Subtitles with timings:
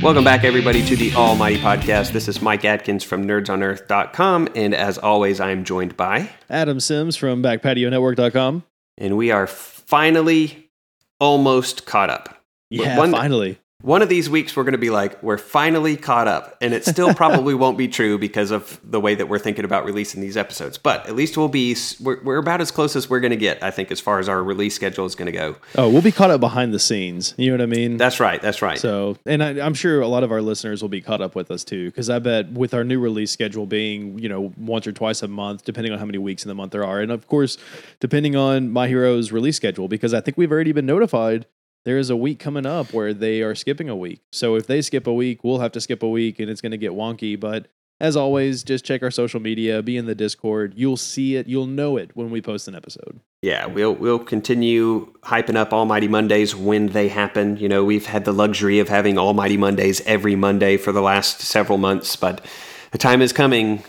[0.00, 2.12] Welcome back, everybody, to the Almighty Podcast.
[2.12, 4.48] This is Mike Atkins from nerdsonearth.com.
[4.54, 8.62] And as always, I'm joined by, Adam Sims from BackPatioNetwork.com.
[8.96, 10.70] and we are finally
[11.18, 12.42] almost caught up.
[12.70, 13.58] Yeah, One- finally.
[13.82, 16.56] One of these weeks, we're going to be like, we're finally caught up.
[16.60, 19.84] And it still probably won't be true because of the way that we're thinking about
[19.84, 20.76] releasing these episodes.
[20.76, 23.62] But at least we'll be, we're, we're about as close as we're going to get,
[23.62, 25.54] I think, as far as our release schedule is going to go.
[25.76, 27.34] Oh, we'll be caught up behind the scenes.
[27.36, 27.98] You know what I mean?
[27.98, 28.42] That's right.
[28.42, 28.80] That's right.
[28.80, 31.52] so, and I, I'm sure a lot of our listeners will be caught up with
[31.52, 34.92] us too, because I bet with our new release schedule being, you know, once or
[34.92, 37.28] twice a month, depending on how many weeks in the month there are, and of
[37.28, 37.58] course,
[38.00, 41.46] depending on My Hero's release schedule, because I think we've already been notified
[41.84, 44.20] there is a week coming up where they are skipping a week.
[44.32, 46.72] So if they skip a week, we'll have to skip a week, and it's going
[46.72, 47.38] to get wonky.
[47.38, 47.68] But
[48.00, 50.74] as always, just check our social media, be in the Discord.
[50.76, 53.20] You'll see it, you'll know it when we post an episode.
[53.42, 57.56] Yeah, we'll we'll continue hyping up Almighty Mondays when they happen.
[57.56, 61.40] You know, we've had the luxury of having Almighty Mondays every Monday for the last
[61.40, 62.44] several months, but
[62.90, 63.84] the time is coming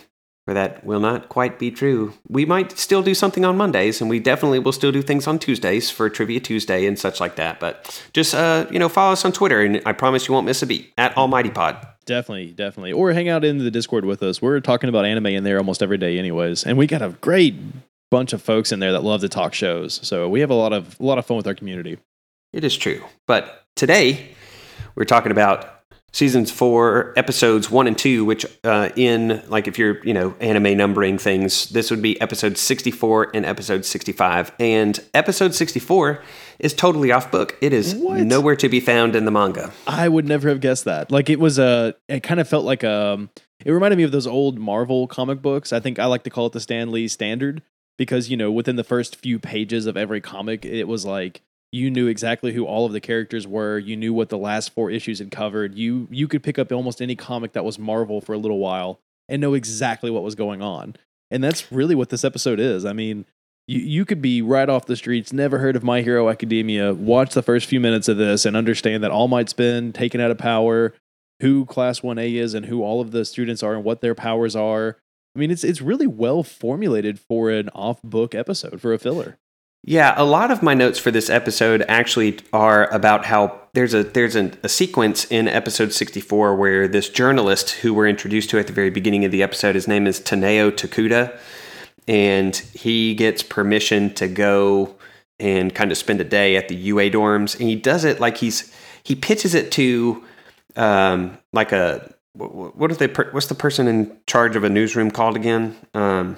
[0.54, 2.14] that will not quite be true.
[2.28, 5.40] We might still do something on Mondays, and we definitely will still do things on
[5.40, 7.60] Tuesdays for Trivia Tuesday and such like that.
[7.60, 10.62] But just uh, you know, follow us on Twitter, and I promise you won't miss
[10.62, 11.86] a beat at Almighty Pod.
[12.06, 12.92] Definitely, definitely.
[12.92, 14.42] Or hang out in the Discord with us.
[14.42, 16.66] We're talking about anime in there almost every day, anyways.
[16.66, 17.56] And we got a great
[18.10, 20.00] bunch of folks in there that love to talk shows.
[20.02, 21.98] So we have a lot of a lot of fun with our community.
[22.52, 23.04] It is true.
[23.28, 24.30] But today,
[24.96, 25.79] we're talking about
[26.12, 30.76] seasons four, episodes one and two, which uh, in, like, if you're, you know, anime
[30.78, 34.52] numbering things, this would be episode 64 and episode 65.
[34.60, 36.22] And episode 64
[36.60, 37.58] is totally off book.
[37.62, 38.22] It is What?
[38.22, 39.72] nowhere to be found in the manga.
[39.88, 41.12] I would never have guessed that.
[41.12, 43.30] Like it was a it kind of felt like a
[43.66, 45.72] it reminded me of those old Marvel comic books.
[45.72, 47.62] I think I like to call it the Stan Lee standard
[47.98, 51.42] because, you know, within the first few pages of every comic, it was like
[51.72, 53.78] you knew exactly who all of the characters were.
[53.78, 55.76] You knew what the last four issues had covered.
[55.76, 59.00] You you could pick up almost any comic that was Marvel for a little while
[59.28, 60.96] and know exactly what was going on.
[61.32, 62.86] And that's really what this episode is.
[62.86, 63.26] I mean,
[63.68, 67.36] you, you could be right off the streets, never heard of My Hero Academia, watch
[67.36, 70.40] the first few minutes of this and understand that All Might's been taken out of
[70.40, 70.96] power,
[71.42, 74.56] who Class 1A is and who all of the students are and what their powers
[74.56, 74.98] are.
[75.36, 79.38] I mean, it's it's really well formulated for an off-book episode, for a filler.
[79.84, 84.04] Yeah, a lot of my notes for this episode actually are about how there's a
[84.04, 88.68] there's a, a sequence in episode 64 where this journalist who we're introduced to at
[88.68, 91.40] the very beginning of the episode, his name is Taneo Tokuda,
[92.08, 94.96] and he gets permission to go
[95.40, 98.38] and kind of spend a day at the UA dorms, and he does it like
[98.38, 98.74] he's
[99.04, 100.24] he pitches it to
[100.76, 105.10] um, like a what what are they what's the person in charge of a newsroom
[105.10, 105.78] called again?
[105.94, 106.36] Um,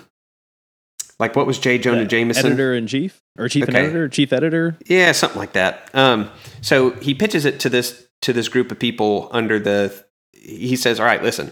[1.21, 1.77] like what was J.
[1.77, 2.47] Jonah Jameson?
[2.47, 3.77] Editor in chief or chief Okay.
[3.77, 4.75] editor, chief editor.
[4.87, 5.89] Yeah, something like that.
[5.93, 6.29] Um,
[6.61, 9.93] so he pitches it to this to this group of people under the.
[10.33, 11.51] He says, "All right, listen.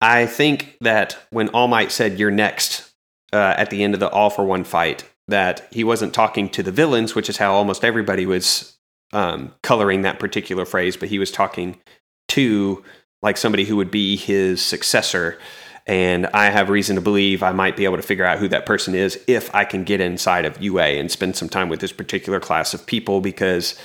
[0.00, 2.92] I think that when All Might said you're next
[3.32, 6.62] uh, at the end of the All for One fight, that he wasn't talking to
[6.62, 8.78] the villains, which is how almost everybody was
[9.12, 11.76] um, coloring that particular phrase, but he was talking
[12.28, 12.84] to
[13.20, 15.38] like somebody who would be his successor."
[15.86, 18.66] And I have reason to believe I might be able to figure out who that
[18.66, 21.92] person is if I can get inside of UA and spend some time with this
[21.92, 23.78] particular class of people because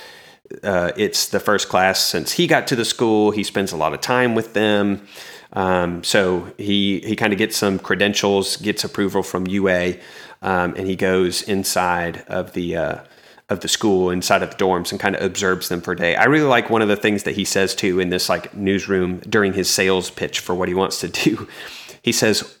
[0.64, 3.30] uh, it's the first class since he got to the school.
[3.30, 5.06] He spends a lot of time with them.
[5.52, 9.94] Um, so he, he kind of gets some credentials, gets approval from UA,
[10.40, 12.76] um, and he goes inside of the.
[12.76, 12.98] Uh,
[13.48, 16.16] of the school inside of the dorms and kind of observes them for a day.
[16.16, 19.18] I really like one of the things that he says too in this like newsroom
[19.28, 21.46] during his sales pitch for what he wants to do.
[22.02, 22.58] He says,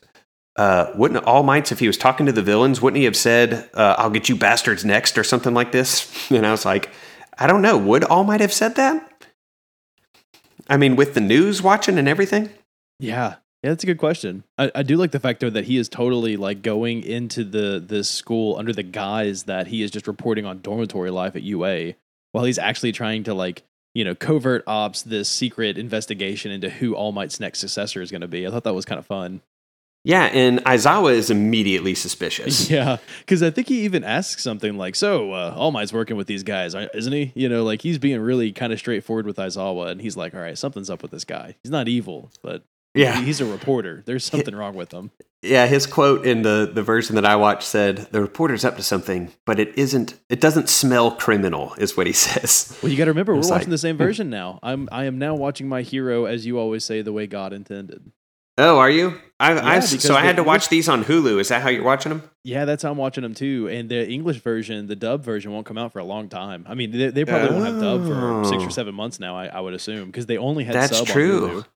[0.56, 3.70] uh, wouldn't All Mights, if he was talking to the villains, wouldn't he have said,
[3.74, 6.10] uh, I'll get you bastards next or something like this?
[6.30, 6.90] And I was like,
[7.38, 7.78] I don't know.
[7.78, 9.08] Would All Might have said that?
[10.68, 12.50] I mean, with the news watching and everything?
[12.98, 13.36] Yeah.
[13.62, 14.42] Yeah, that's a good question.
[14.58, 17.82] I, I do like the fact though that he is totally like going into the
[17.84, 21.94] this school under the guise that he is just reporting on dormitory life at UA
[22.32, 23.62] while he's actually trying to like,
[23.94, 28.20] you know, covert ops this secret investigation into who All Might's next successor is going
[28.22, 28.46] to be.
[28.46, 29.42] I thought that was kind of fun.
[30.04, 32.68] Yeah, and Aizawa is immediately suspicious.
[32.70, 36.26] Yeah, because I think he even asks something like, "So, uh, All Might's working with
[36.26, 39.90] these guys, isn't he?" You know, like he's being really kind of straightforward with Aizawa,
[39.92, 41.54] and he's like, "All right, something's up with this guy.
[41.62, 42.64] He's not evil, but
[42.94, 43.22] Yeah.
[43.22, 44.02] he's a reporter.
[44.04, 45.12] There's something wrong with him."
[45.42, 48.82] Yeah, his quote in the, the version that I watched said, The reporter's up to
[48.82, 52.78] something, but it isn't, it doesn't smell criminal, is what he says.
[52.80, 54.04] Well, you got to remember, we're It's watching the same hmm.
[54.04, 54.60] version now.
[54.62, 58.12] I'm I am now watching my hero, as you always say, the way God intended.
[58.58, 59.18] Oh, are you?
[59.40, 61.40] I, I so I had to watch these on Hulu.
[61.40, 62.22] Is that how you're watching them?
[62.44, 63.68] Yeah, that's how I'm watching them too.
[63.68, 66.66] And the English version, the dub version, won't come out for a long time.
[66.68, 68.70] I mean, they, they probably won't have dub for six or oh.
[68.70, 69.36] seven months now.
[69.36, 71.48] I, I would assume because they only had That's sub true.
[71.48, 71.66] Hulu.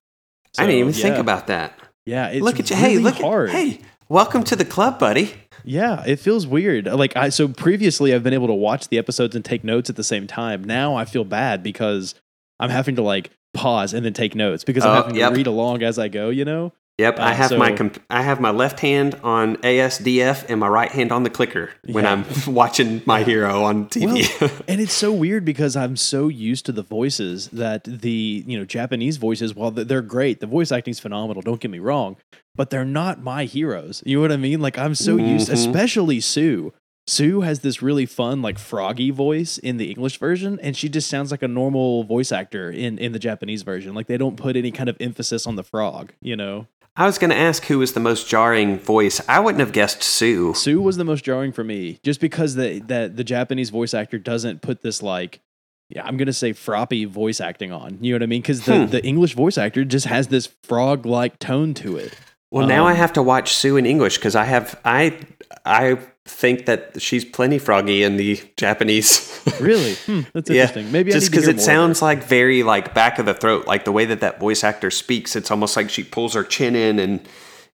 [0.59, 1.77] I didn't even So, think about that.
[2.07, 2.75] Yeah, it's look at you.
[2.77, 3.15] Really hey, look.
[3.15, 3.49] hard.
[3.49, 5.33] At, hey, welcome to the club, buddy.
[5.65, 6.85] Yeah, it feels weird.
[6.85, 9.97] Like I so previously I've been able to watch the episodes and take notes at
[9.97, 10.63] the same time.
[10.63, 12.15] Now I feel bad because
[12.61, 15.31] I'm having to like pause and then take notes because I'm Oh, having yep.
[15.31, 16.71] to read along as I go, you know?
[16.99, 20.67] Yep, I Uh, have my comp- I have my left hand on ASDF and my
[20.67, 22.13] right hand on the clicker when Yeah.
[22.13, 24.25] I'm watching my hero on TV.
[24.67, 28.65] And it's so weird because I'm so used to the voices that the, you know,
[28.65, 32.17] Japanese voices, while they're great, the voice acting's phenomenal, don't get me wrong,
[32.55, 34.01] but they're not my heroes.
[34.03, 34.59] You know what I mean?
[34.59, 35.53] Like I'm so used, Mhm.
[35.53, 36.73] especially Sue.
[37.05, 41.07] Sue has this really fun, like froggy voice in the English version, and she just
[41.09, 43.93] sounds like a normal voice actor in in the Japanese version.
[43.93, 46.65] Like they don't put any kind of emphasis on the frog, you know.
[46.99, 49.21] I was going to ask who was the most jarring voice.
[49.29, 50.53] I wouldn't have guessed Sue.
[50.55, 54.17] Sue was the most jarring for me, just because the that the Japanese voice actor
[54.17, 55.39] doesn't put this like,
[55.89, 57.99] yeah, I'm gonna say froppy voice acting on.
[58.01, 58.41] You know what I mean?
[58.41, 58.91] Because the Hmm.
[58.91, 62.13] the English voice actor just has this frog like tone to it.
[62.49, 65.13] Well, now I Um, have to watch Sue in English because I have I
[65.65, 69.41] I think that she's plenty froggy in the Japanese.
[69.59, 70.91] Really, hmm, that's Yeah, interesting.
[70.91, 73.67] Maybe just I need to because it sounds like very like back of the throat,
[73.67, 75.35] like the way that that voice actor speaks.
[75.35, 77.27] It's almost like she pulls her chin in and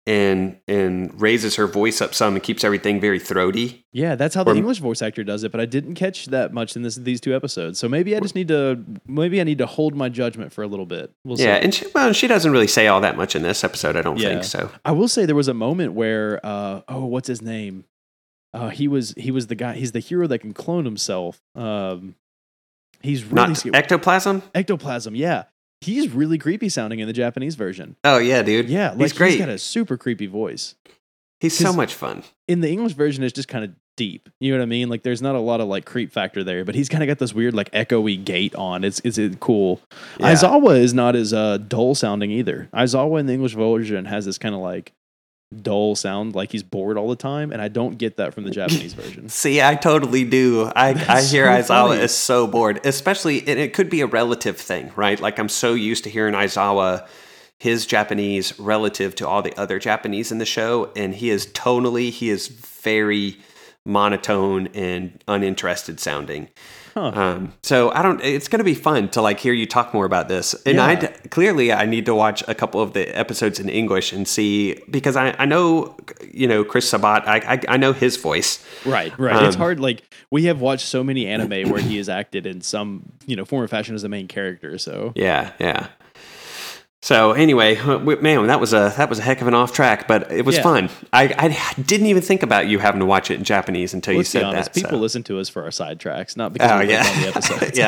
[0.07, 3.85] and and raises her voice up some and keeps everything very throaty.
[3.93, 6.55] Yeah, that's how the or- English voice actor does it, but I didn't catch that
[6.55, 7.79] much in this these two episodes.
[7.79, 10.67] So maybe I just need to maybe I need to hold my judgment for a
[10.67, 11.13] little bit.
[11.25, 11.65] We'll Yeah, see.
[11.65, 13.97] and she, well, she doesn't really say all that much in this episode.
[13.97, 14.31] I don't Yeah.
[14.31, 14.71] think so.
[14.85, 17.85] I will say there was a moment where uh oh, what's his name?
[18.55, 21.41] Uh he was he was the guy he's the hero that can clone himself.
[21.55, 22.15] Um
[23.03, 24.43] he's really Not ectoplasm.
[24.55, 25.45] ectoplasm, yeah.
[25.81, 27.97] He's really creepy sounding in the Japanese version.
[28.05, 28.69] Oh yeah, dude.
[28.69, 29.31] Yeah, like he's great.
[29.33, 30.75] he's got a super creepy voice.
[31.41, 32.25] he's so much fun.
[32.49, 34.29] in the English version, it's just kind of deep.
[34.41, 34.89] You know what I mean?
[34.89, 37.19] Like there's not a lot of like creep factor there, but he's kind of got
[37.19, 38.83] this weird like echoey gait on.
[38.83, 39.81] It's it's it cool.
[40.19, 40.33] Yeah.
[40.33, 42.69] Aizawa is not as uh, dull sounding either.
[42.73, 44.93] Aizawa in the English version has this kind of like
[45.63, 48.51] dull sound, like he's bored all the time, and I don't get that from the
[48.51, 49.29] Japanese version.
[49.29, 50.71] See, I totally do.
[50.77, 52.03] I, I hear so Aizawa funny.
[52.03, 55.19] is so bored, especially, and it could be a relative thing, right?
[55.19, 57.07] Like I'm so used to hearing Aizawa,
[57.59, 62.11] his Japanese relative to all the other Japanese in the show, and he is tonally,
[62.11, 63.39] he is very
[63.85, 66.49] monotone and uninterested sounding.
[66.99, 67.21] Huh.
[67.21, 68.21] Um, so I don't.
[68.23, 70.55] It's going to be fun to like hear you talk more about this.
[70.67, 70.85] And Yeah.
[70.85, 74.27] I d- clearly I need to watch a couple of the episodes in English and
[74.27, 75.97] see because I, I know
[76.33, 77.27] you know Chris Sabat.
[77.29, 78.65] I, I I know his voice.
[78.85, 79.43] Right, right.
[79.45, 79.81] it's Um, hard.
[79.81, 83.45] Like we have watched so many anime where he has acted in some you know
[83.45, 84.79] form or fashion as the main character.
[84.79, 85.89] So Yeah, yeah.
[87.09, 87.75] So anyway,
[88.21, 90.57] man, that was a that was a heck of an off track, but it was
[90.57, 90.63] Yeah.
[90.63, 90.91] fun.
[91.11, 94.35] I, I didn't even think about you having to watch it in Japanese until let's
[94.35, 94.75] you said honest, that.
[94.75, 95.01] people so.
[95.01, 97.79] listen to us for our sidetracks, not because Oh we yeah, on the episodes.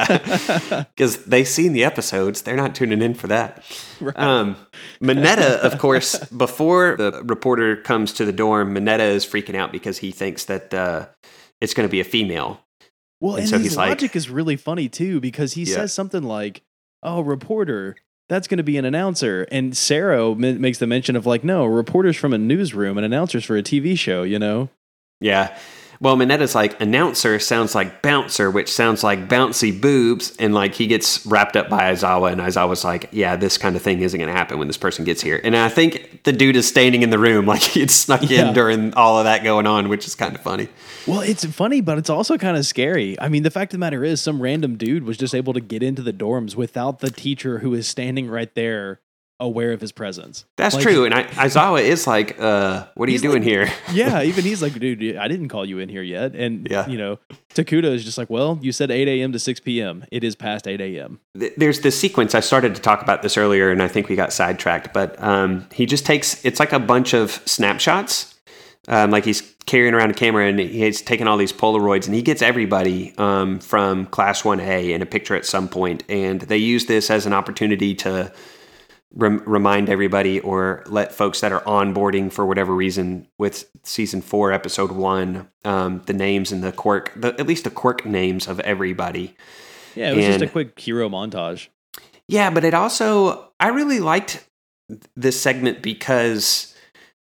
[0.71, 2.41] yeah, because they've seen the episodes.
[2.41, 3.63] They're not tuning in for that.
[4.01, 4.19] Right.
[4.19, 4.57] Um,
[5.03, 9.99] Mineta, of course, before the reporter comes to the dorm, Mineta is freaking out because
[9.99, 11.09] he thinks that uh,
[11.61, 12.65] it's going to be a female.
[13.21, 15.75] Well, And and, so his he's like- logic is really funny too because he Yeah.
[15.75, 16.63] says something like,
[17.03, 17.97] "Oh, reporter."
[18.31, 21.67] That's going to be an announcer, and Sarah m- makes the mention of like, no,
[21.67, 24.23] reporters from a newsroom and announcers for a TV show.
[24.23, 24.69] You know,
[25.21, 25.59] Yeah.
[26.03, 30.87] Well, Mineta's like announcer sounds like bouncer, which sounds like bouncy boobs, and like he
[30.87, 34.33] gets wrapped up by Aizawa, and Aizawa's like, "Yeah, this kind of thing isn't going
[34.33, 37.11] to happen when this person gets here." And I think the dude is standing in
[37.11, 38.49] the room, like he had snuck Yeah.
[38.49, 40.69] in during all of that going on, which is kind of funny.
[41.07, 43.21] Well, it's funny, but it's also kind of scary.
[43.21, 45.61] I mean, the fact of the matter is, some random dude was just able to
[45.61, 49.01] get into the dorms without the teacher who is standing right there
[49.41, 50.45] aware of his presence.
[50.57, 53.69] That's Like- true, and I, Aizawa is like, uh, "What are you doing like- here?"
[53.93, 56.35] Yeah, even he's like, dude, I didn't call you in here yet.
[56.35, 56.87] And, Yeah.
[56.89, 57.19] you know,
[57.55, 59.33] Tokuda is just like, well, you said 8 a.m.
[59.33, 60.05] to 6 p.m.
[60.13, 61.19] It is past 8 a.m.
[61.57, 64.33] There's this sequence I started to talk about this earlier, and I think we got
[64.33, 64.93] sidetracked.
[64.95, 68.35] But um, he just takes it's like a bunch of snapshots,
[68.89, 72.23] um, like he's carrying around a camera and he's taking all these Polaroids, and he
[72.23, 76.57] gets everybody um, from Class One A in a picture at some point, and they
[76.57, 78.33] use this as an opportunity to
[79.15, 84.53] rem- remind everybody or let folks that are onboarding for whatever reason with season four,
[84.53, 88.61] episode one, um, the names and the quirk, the, at least the quirk names of
[88.61, 89.37] everybody.
[89.95, 91.69] Yeah, it was just a quick hero montage.
[92.29, 94.47] Yeah, but it also I really liked
[95.17, 96.75] this segment because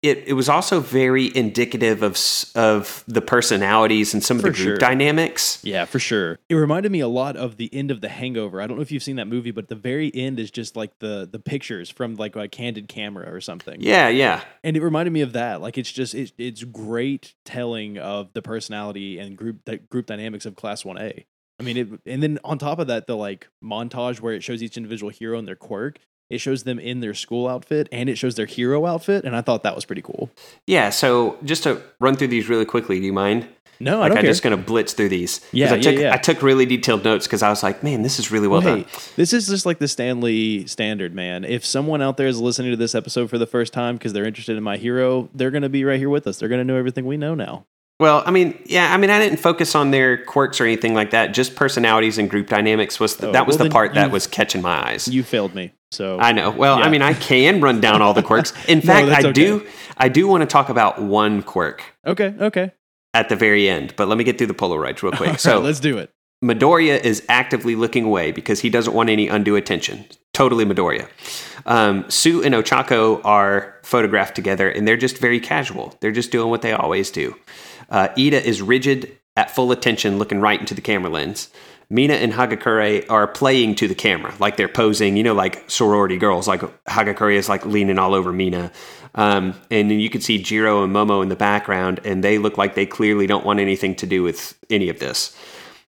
[0.00, 2.16] it, it was also very indicative of
[2.54, 4.76] of the personalities and some of For the group sure.
[4.76, 5.58] dynamics.
[5.64, 6.38] Yeah, for sure.
[6.48, 8.60] It reminded me a lot of the end of The Hangover.
[8.62, 10.98] I don't know if you've seen that movie, but the very end is just like
[11.00, 13.80] the the pictures from like a candid camera or something.
[13.80, 14.42] Yeah, yeah.
[14.62, 15.60] and it reminded me of that.
[15.60, 20.46] Like it's just it, it's great telling of the personality and group that group dynamics
[20.46, 21.26] of Class One A.
[21.60, 24.62] I mean, it, and then on top of that, the like montage where it shows
[24.62, 25.98] each individual hero and their quirk.
[26.30, 29.40] It shows them in their school outfit and it shows their hero outfit, and I
[29.40, 30.30] thought that was pretty cool.
[30.66, 33.48] Yeah, so just to run through these really quickly, do you mind?
[33.80, 34.30] No, I Like I'm care.
[34.30, 35.40] just gonna blitz through these.
[35.52, 36.12] Yeah, I yeah, took yeah.
[36.12, 38.76] I took really detailed notes because I was like, man, this is really well Well,
[38.78, 38.84] done.
[38.84, 41.44] hey, this is just like the Stan Lee standard, man.
[41.44, 44.26] If someone out there is listening to this episode for the first time because they're
[44.26, 46.38] interested in my hero, they're going to be right here with us.
[46.40, 47.66] They're going to know everything we know now.
[48.00, 51.10] Well, I mean, yeah, I mean, I didn't focus on their quirks or anything like
[51.10, 51.34] that.
[51.34, 54.28] Just personalities and group dynamics was the, Oh, that was well, the part that was
[54.28, 55.08] catching my eyes.
[55.08, 55.72] You failed me.
[55.90, 56.50] So I know.
[56.50, 56.84] Well, Yeah.
[56.84, 58.52] I mean, I can run down all the quirks.
[58.68, 59.66] In No, fact, I do.
[59.96, 62.70] I do want to talk about one quirk okay, okay.
[63.14, 65.30] at the very end, but let me get through the Polaroids real All quick.
[65.30, 66.10] right, So, let's do it.
[66.44, 70.04] Midoriya is actively looking away because he doesn't want any undue attention.
[70.32, 71.08] Totally Midoriya.
[71.66, 75.96] Um, Sue and Ochako are photographed together, and they're just very casual.
[76.00, 77.34] They're just doing what they always do.
[77.88, 81.48] Uh, Ida is rigid, at full attention, looking right into the camera lens.
[81.90, 86.18] Mina and Hagakure are playing to the camera, like they're posing, you know, like sorority
[86.18, 86.46] girls.
[86.46, 88.70] Like Hagakure is like leaning all over Mina.
[89.14, 92.58] Um, and then you can see Jiro and Momo in the background, and they look
[92.58, 95.34] like they clearly don't want anything to do with any of this.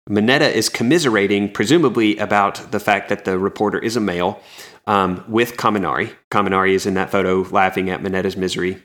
[0.09, 4.41] Mineta is commiserating, presumably about the fact that the reporter is a male,
[4.87, 6.13] um, with Kaminari.
[6.31, 8.81] Kaminari is in that photo laughing at Mineta's misery.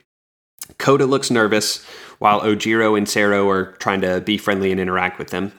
[0.79, 1.85] Koda looks nervous,
[2.19, 5.53] while Ojiro and Sero are trying to be friendly and interact with them.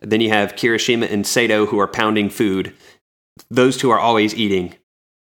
[0.00, 2.74] Then you have Kirishima and Sato who are pounding food.
[3.50, 4.74] Those two are always eating,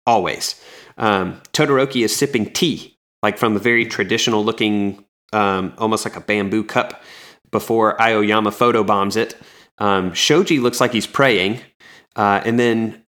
[0.06, 0.60] always.
[0.98, 6.20] Um, Todoroki is sipping tea, like from a very traditional looking, um, almost like a
[6.20, 7.02] bamboo cup,
[7.50, 9.36] before Aoyama photo bombs it.
[9.78, 11.60] Um, Shoji looks like he's praying,
[12.16, 13.04] uh, and then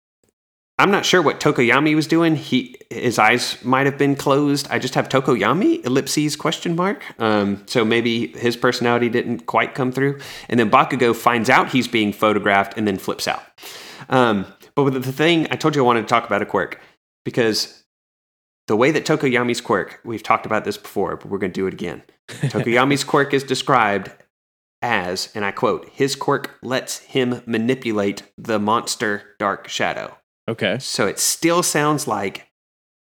[0.79, 2.35] I'm not sure what Tokoyami was doing.
[2.35, 4.67] He his eyes might have been closed.
[4.69, 7.03] I just have Tokoyami ellipses question mark.
[7.19, 10.19] Um, so maybe his personality didn't quite come through.
[10.49, 13.43] And then Bakugo finds out he's being photographed and then flips out.
[14.09, 16.79] Um, but with the thing I told you I wanted to talk about a quirk
[17.25, 17.83] because
[18.67, 21.67] the way that Tokoyami's quirk, we've talked about this before, but we're going to do
[21.67, 22.03] it again.
[22.27, 24.11] Tokoyami's quirk is described
[24.81, 30.17] as, and I quote, his quirk lets him manipulate the monster Dark Shadow.
[30.47, 30.77] Okay.
[30.79, 32.47] So it still sounds like,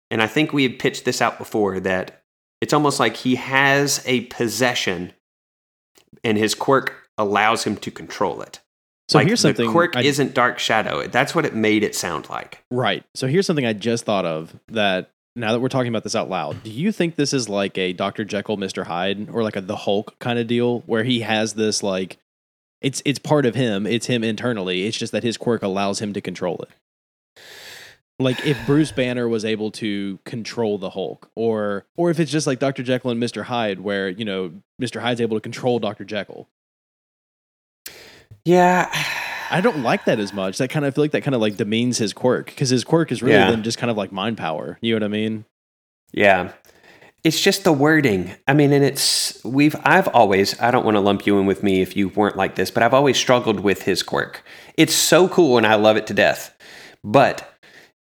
[0.09, 2.23] and I think we had pitched this out before, that
[2.61, 5.13] it's almost like he has a possession
[6.23, 8.59] and his quirk allows him to control it.
[9.09, 11.05] So like here's something the quirk I- isn't Dark Shadow.
[11.07, 12.63] That's what it made it sound like.
[12.71, 13.03] Right.
[13.15, 16.29] So here's something I just thought of that now that we're talking about this out
[16.29, 18.23] loud, do you think this is like a Dr.
[18.23, 18.85] Jekyll, Mr.
[18.85, 22.17] Hyde, or like a the Hulk kind of deal where he has this like
[22.81, 24.85] it's it's part of him, it's him internally.
[24.85, 26.69] It's just that his quirk allows him to control it.
[28.21, 32.47] Like if Bruce Banner was able to control the Hulk, or or if it's just
[32.47, 32.83] like Dr.
[32.83, 33.43] Jekyll and Mr.
[33.43, 34.51] Hyde, where you know
[34.81, 35.01] Mr.
[35.01, 36.03] Hyde's able to control Dr.
[36.05, 36.47] Jekyll.
[38.45, 38.89] Yeah.
[39.51, 40.57] I don't like that as much.
[40.59, 42.83] That kind of I feel like that kind of like demeans his quirk because his
[42.83, 43.51] quirk is really Yeah.
[43.51, 44.77] then just kind of like mind power.
[44.81, 45.45] You know what I mean?
[46.13, 46.53] Yeah.
[47.23, 48.31] It's just the wording.
[48.47, 51.61] I mean, and it's we've I've always I don't want to lump you in with
[51.63, 54.43] me if you weren't like this, but I've always struggled with his quirk.
[54.77, 56.57] It's so cool and I love it to death.
[57.03, 57.50] But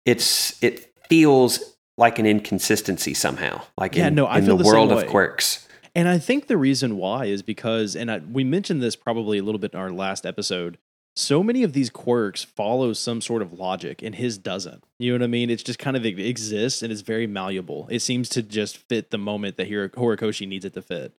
[0.08, 3.60] it's it feels like an inconsistency somehow.
[3.76, 5.68] Like Yeah, in, no, I in feel the the world of quirks.
[5.94, 9.42] And I think the reason why is because, and I, we mentioned this probably a
[9.42, 10.78] little bit in our last episode.
[11.16, 14.84] So many of these quirks follow some sort of logic, and his doesn't.
[15.00, 15.50] You know what I mean?
[15.50, 17.88] It's just kind of it exists, and it's very malleable.
[17.90, 21.12] It seems to just fit the moment that Horikoshi needs it to fit.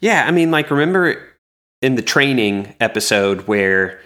[0.00, 1.20] Yeah, I mean, like, remember
[1.80, 4.00] in the training episode where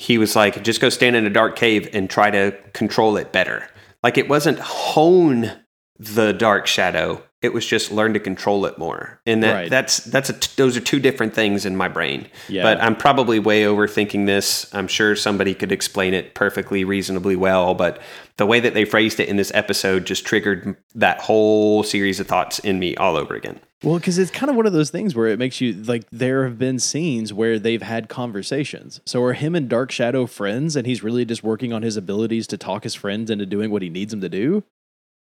[0.00, 3.32] he was like, just go stand in a dark cave and try to control it
[3.32, 3.68] better.
[4.02, 5.52] Like, it wasn't hone
[5.98, 9.18] the dark shadow; it was just learn to control it more.
[9.26, 9.70] And that Right.
[9.70, 12.26] that's that's a t- those are two different things in my brain.
[12.48, 12.62] Yeah.
[12.62, 14.72] But I'm probably way overthinking this.
[14.74, 17.74] I'm sure somebody could explain it perfectly, reasonably well.
[17.74, 18.00] But
[18.36, 22.26] the way that they phrased it in this episode just triggered that whole series of
[22.26, 23.60] thoughts in me all over again.
[23.82, 26.44] Well, because it's kind of one of those things where it makes you like there
[26.44, 29.00] have been scenes where they've had conversations.
[29.06, 32.46] So are him and Dark Shadow friends, and he's really just working on his abilities
[32.48, 34.62] to talk his friends into doing what he needs them to do?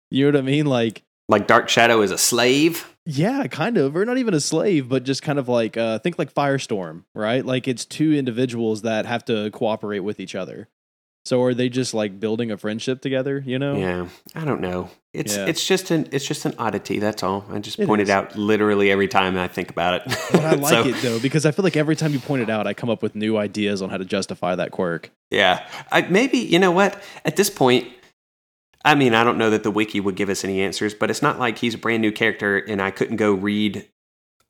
[0.09, 0.65] You know what I mean?
[0.65, 2.93] Like, Like Dark Shadow is a slave.
[3.05, 6.17] yeah, kind of, or not even a slave, but just kind of like uh, think
[6.17, 7.45] like Firestorm, right?
[7.45, 10.69] Like it's two individuals that have to cooperate with each other.
[11.25, 13.43] So are they just like building a friendship together?
[13.45, 13.75] You know?
[13.77, 14.89] Yeah, I don't know.
[15.13, 15.47] It's Yeah.
[15.47, 16.99] it's just an it's just an oddity.
[16.99, 17.43] That's all.
[17.51, 18.07] I just It point is.
[18.07, 20.17] it out literally every time I think about it.
[20.31, 22.49] But I like So, it though because I feel like every time you point it
[22.49, 25.11] out, I come up with new ideas on how to justify that quirk.
[25.29, 26.97] Yeah, I, maybe you know what?
[27.25, 27.89] At this point,
[28.85, 31.21] I mean, I don't know that the wiki would give us any answers, but it's
[31.21, 33.87] not like he's a brand new character, and I couldn't go read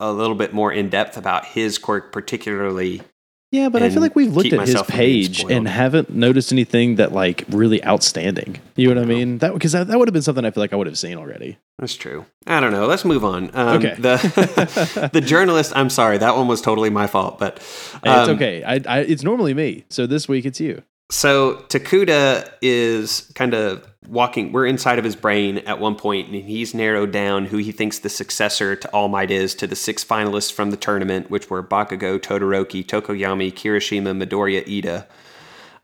[0.00, 3.02] a little bit more in depth about his quirk, particularly.
[3.50, 6.10] Yeah, but I feel like we've looked at his myself from being page and haven't
[6.10, 8.60] noticed anything that like really outstanding.
[8.76, 9.38] You know what I mean?
[9.38, 11.16] That because that, that would have been something I feel like I would have seen
[11.16, 11.56] already.
[11.78, 12.26] That's true.
[12.46, 12.86] I don't know.
[12.86, 13.50] Let's move on.
[13.54, 13.94] Um, Okay.
[13.98, 15.72] The the journalist.
[15.74, 17.58] I'm sorry, that one was totally my fault, but
[18.04, 18.62] Hey, it's um, okay.
[18.64, 19.86] I, I it's normally me.
[19.88, 20.82] So this week it's you.
[21.10, 24.52] So Tokuda is kind of walking.
[24.52, 27.98] We're inside of his brain at one point, and he's narrowed down who he thinks
[27.98, 31.62] the successor to All Might is to the six finalists from the tournament, which were
[31.62, 35.06] Bakugo, Todoroki, Tokoyami, Kirishima, Midoriya, Ida.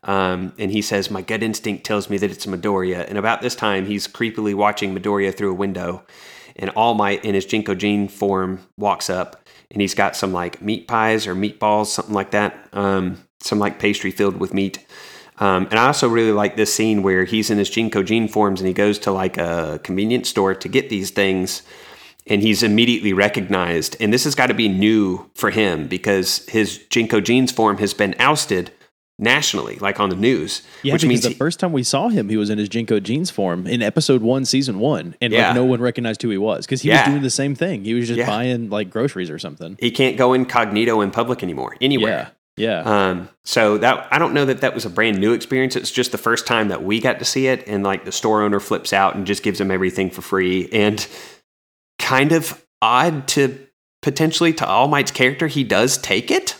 [0.03, 3.55] Um, and he says, "My gut instinct tells me that it's Midoriya." And about this
[3.55, 6.03] time, he's creepily watching Midoriya through a window,
[6.55, 10.61] and All Might in his Jinko Jin form walks up, and he's got some like
[10.61, 14.85] meat pies or meatballs, something like that, um, some like pastry filled with meat.
[15.37, 18.61] Um, and I also really like this scene where he's in his Jinko Jin forms
[18.61, 21.61] and he goes to like a convenience store to get these things
[22.27, 23.97] and he's immediately recognized.
[23.99, 27.93] And this has got to be new for him because his Jinko Jeans form has
[27.93, 28.71] been ousted
[29.17, 32.27] nationally, like on the news, Yeah, which means the he- first time we saw him,
[32.27, 35.47] he was in his Jinko jeans form in episode one, season one, and Yeah.
[35.47, 37.03] like no one recognized who he was because he Yeah.
[37.05, 37.85] was doing the same thing.
[37.85, 38.27] He was just Yeah.
[38.27, 39.77] buying like groceries or something.
[39.79, 42.31] he can't go incognito in public anymore, anywhere.
[42.57, 43.09] Yeah, yeah.
[43.09, 45.75] Um, so that I don't know that that was a brand new experience.
[45.75, 48.43] It's just the first time that we got to see it, and like the store
[48.43, 51.05] owner flips out and just gives him everything for free, and
[51.99, 53.59] kind of odd to
[54.01, 56.55] potentially to All Might's character, he does take it.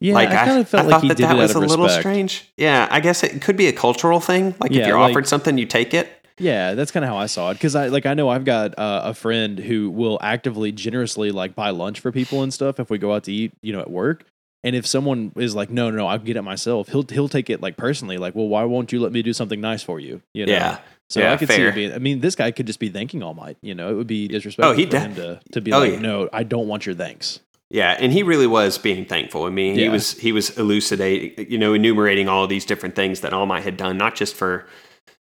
[0.00, 1.54] yeah, like I kind of felt I like thought he that did that it was
[1.54, 2.52] a of little strange.
[2.56, 4.54] Yeah, I guess it could be a cultural thing.
[4.60, 6.08] Like if you're like- offered something, you take it.
[6.36, 7.54] Yeah, that's kind of how I saw it.
[7.54, 11.54] Because I like I know I've got uh, a friend who will actively, generously like
[11.54, 13.88] buy lunch for people and stuff if we go out to eat, you know, at
[13.90, 14.24] work.
[14.64, 17.28] And if someone is like, no, no, no, I can get it myself, he'll he'll
[17.28, 20.00] take it like personally, like, well, why won't you let me do something nice for
[20.00, 20.22] you?
[20.32, 20.52] You know?
[20.52, 20.78] Yeah.
[21.10, 21.92] So Yeah, I could see it being.
[21.92, 23.58] I mean, this guy could just be thanking All Might.
[23.60, 25.78] You know, it would be disrespectful Oh, he for de- him to to be Oh,
[25.80, 25.98] like, yeah.
[26.00, 27.40] no, I don't want your thanks.
[27.70, 29.44] Yeah, and he really was being thankful.
[29.44, 33.32] I mean, he was he was elucidating, you know, enumerating all these different things that
[33.34, 34.66] All Might had done, not just for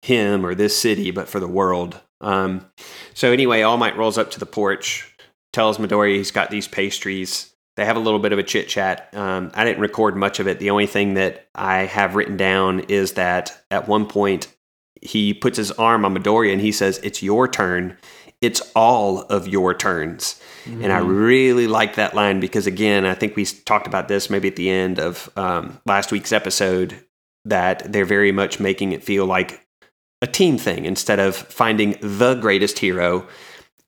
[0.03, 2.01] him or this city, but for the world.
[2.21, 2.67] Um,
[3.15, 5.15] so anyway, All Might rolls up to the porch,
[5.53, 7.53] tells Midori he's got these pastries.
[7.79, 9.09] They have a little bit of a chit chat.
[9.15, 10.59] Um, I didn't record much of it.
[10.59, 14.53] The only thing that I have written down is that at one point
[15.01, 17.97] he puts his arm on Midori and he says, "It's your turn.
[18.41, 23.37] It's all of your turns." And I really like that line because, again, I think
[23.37, 27.05] we talked about this maybe at the end of um, last week's episode
[27.45, 29.65] that they're very much making it feel like
[30.21, 33.29] a team thing instead of finding the greatest hero.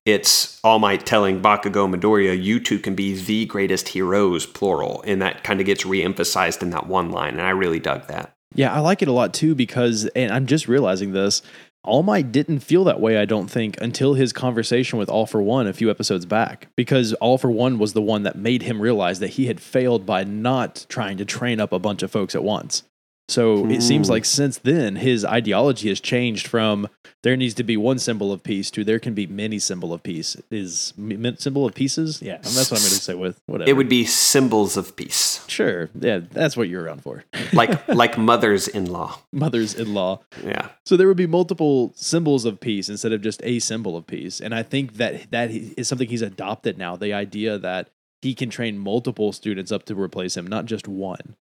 [0.06, 5.02] It's All Might telling Bakugo Midoriya, you two can be the greatest heroes, plural.
[5.06, 7.34] And that kind of gets re emphasized in that one line.
[7.34, 8.32] And I really dug that.
[8.54, 11.42] Yeah, I like it a lot too because, and I'm just realizing this.
[11.82, 15.40] All Might didn't feel that way, I don't think, until his conversation with All for
[15.40, 16.68] One a few episodes back.
[16.76, 20.04] Because All for One was the one that made him realize that he had failed
[20.04, 22.82] by not trying to train up a bunch of folks at once.
[23.30, 24.12] So it seems Hmm.
[24.12, 26.88] like since then, his ideology has changed from
[27.22, 30.02] there needs to be one symbol of peace to there can be many symbol of
[30.02, 30.36] peace.
[30.50, 32.20] Is m- symbol of pieces?
[32.22, 33.68] Yeah, that's what I'm going to say with whatever.
[33.70, 35.90] It would be symbols of peace, sure.
[36.00, 37.24] Yeah, that's what you're around for.
[37.52, 39.18] like, like mothers in law.
[39.32, 40.20] Mothers-in-law.
[40.44, 40.68] Yeah.
[40.86, 44.40] So there would be multiple symbols of peace instead of just a symbol of peace.
[44.40, 47.90] And I think that that is something he's adopted now, the idea that
[48.22, 51.36] he can train multiple students up to replace him, not just one.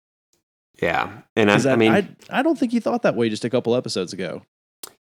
[0.83, 1.11] Yeah.
[1.37, 3.75] And I, I mean, I, I don't think he thought that way just a couple
[3.77, 4.43] episodes ago.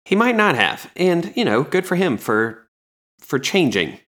[0.04, 2.66] he might not have and you know good for him for
[3.20, 3.98] for changing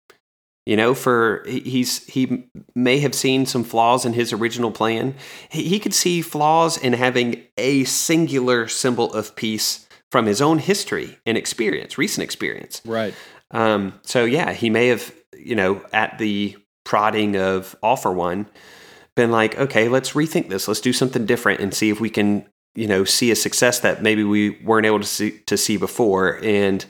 [0.65, 5.15] you know for he's he may have seen some flaws in his original plan
[5.51, 10.59] he, he could see flaws in having a singular symbol of peace from his own
[10.59, 13.15] history and experience recent experience Right.
[13.51, 18.47] um, so yeah he may have you know at the prodding of All for One
[19.15, 20.69] been like okay let's rethink this.
[20.69, 24.03] Let's do something different and see if we can you know see a success that
[24.03, 26.39] maybe we weren't able to see to see before.
[26.43, 26.85] And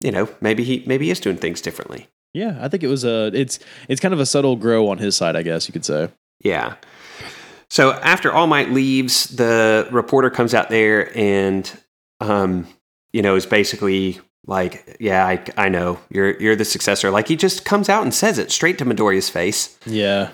[0.00, 2.08] you know maybe he maybe he is doing things differently.
[2.34, 3.58] Yeah, I think it was a it's
[3.88, 6.10] it's kind of a subtle grow on his side, I guess you could say.
[6.42, 6.74] yeah.
[7.70, 11.70] So after all might leaves the reporter comes out there and
[12.20, 12.66] um
[13.12, 15.98] you know is basically like yeah i i know.
[16.10, 17.10] You're you're the successor.
[17.10, 19.78] Like he just comes out and says it straight to midoriya's face.
[19.86, 20.30] Yeah.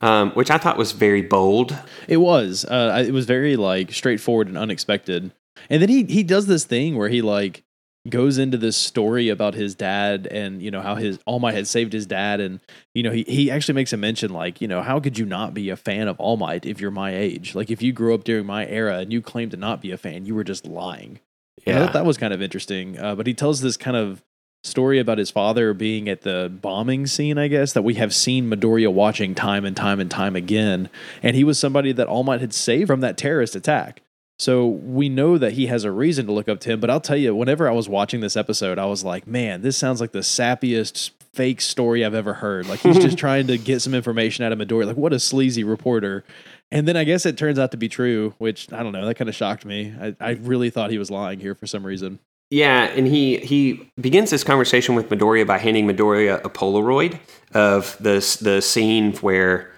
[0.00, 1.76] Um, which I thought was very bold.
[2.08, 2.64] It was.
[2.64, 5.32] Uh, it was very like straightforward and unexpected.
[5.70, 7.62] And then he he does this thing where he like
[8.08, 11.66] goes into this story about his dad and you know how his All Might had
[11.66, 12.60] saved his dad and
[12.94, 15.54] you know he he actually makes a mention like you know how could you not
[15.54, 18.22] be a fan of All Might if you're my age like if you grew up
[18.22, 21.18] during my era and you claim to not be a fan you were just lying.
[21.66, 21.78] I Yeah.
[21.80, 22.96] thought that was kind of interesting.
[22.96, 24.22] Uh, but he tells this kind of
[24.66, 28.50] story about his father being at the bombing scene, I guess, that we have seen
[28.50, 30.90] Midoriya watching time and time and time again.
[31.22, 34.02] And he was somebody that All Might had saved from that terrorist attack.
[34.38, 36.80] So we know that he has a reason to look up to him.
[36.80, 39.76] But I'll tell you, whenever I was watching this episode, I was like, man, this
[39.76, 42.66] sounds like the sappiest fake story I've ever heard.
[42.66, 44.86] Like he's just trying to get some information out of Midoriya.
[44.86, 46.24] Like, what a sleazy reporter.
[46.70, 49.06] And then I guess it turns out to be true, which I don't know.
[49.06, 49.94] That kind of shocked me.
[49.98, 52.18] I, I really thought he was lying here for some reason.
[52.50, 57.18] Yeah, and he he begins this conversation with Midoriya by handing Midoriya a Polaroid
[57.52, 59.72] of the the scene where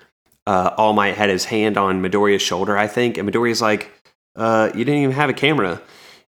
[0.46, 3.90] uh, All Might had his hand on Midoriya's shoulder, I think, and Midoriya's like,
[4.36, 5.80] uh, "You didn't even have a camera."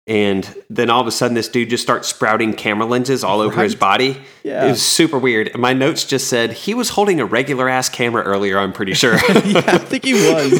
[0.08, 3.62] And then all of a sudden, this dude just starts sprouting camera lenses all over
[3.62, 4.16] his body.
[4.42, 4.64] Yeah.
[4.64, 5.48] It was super weird.
[5.48, 8.58] And my notes just said he was holding a regular ass camera earlier.
[8.58, 9.12] I'm pretty sure.
[9.44, 10.58] yeah, I think he was.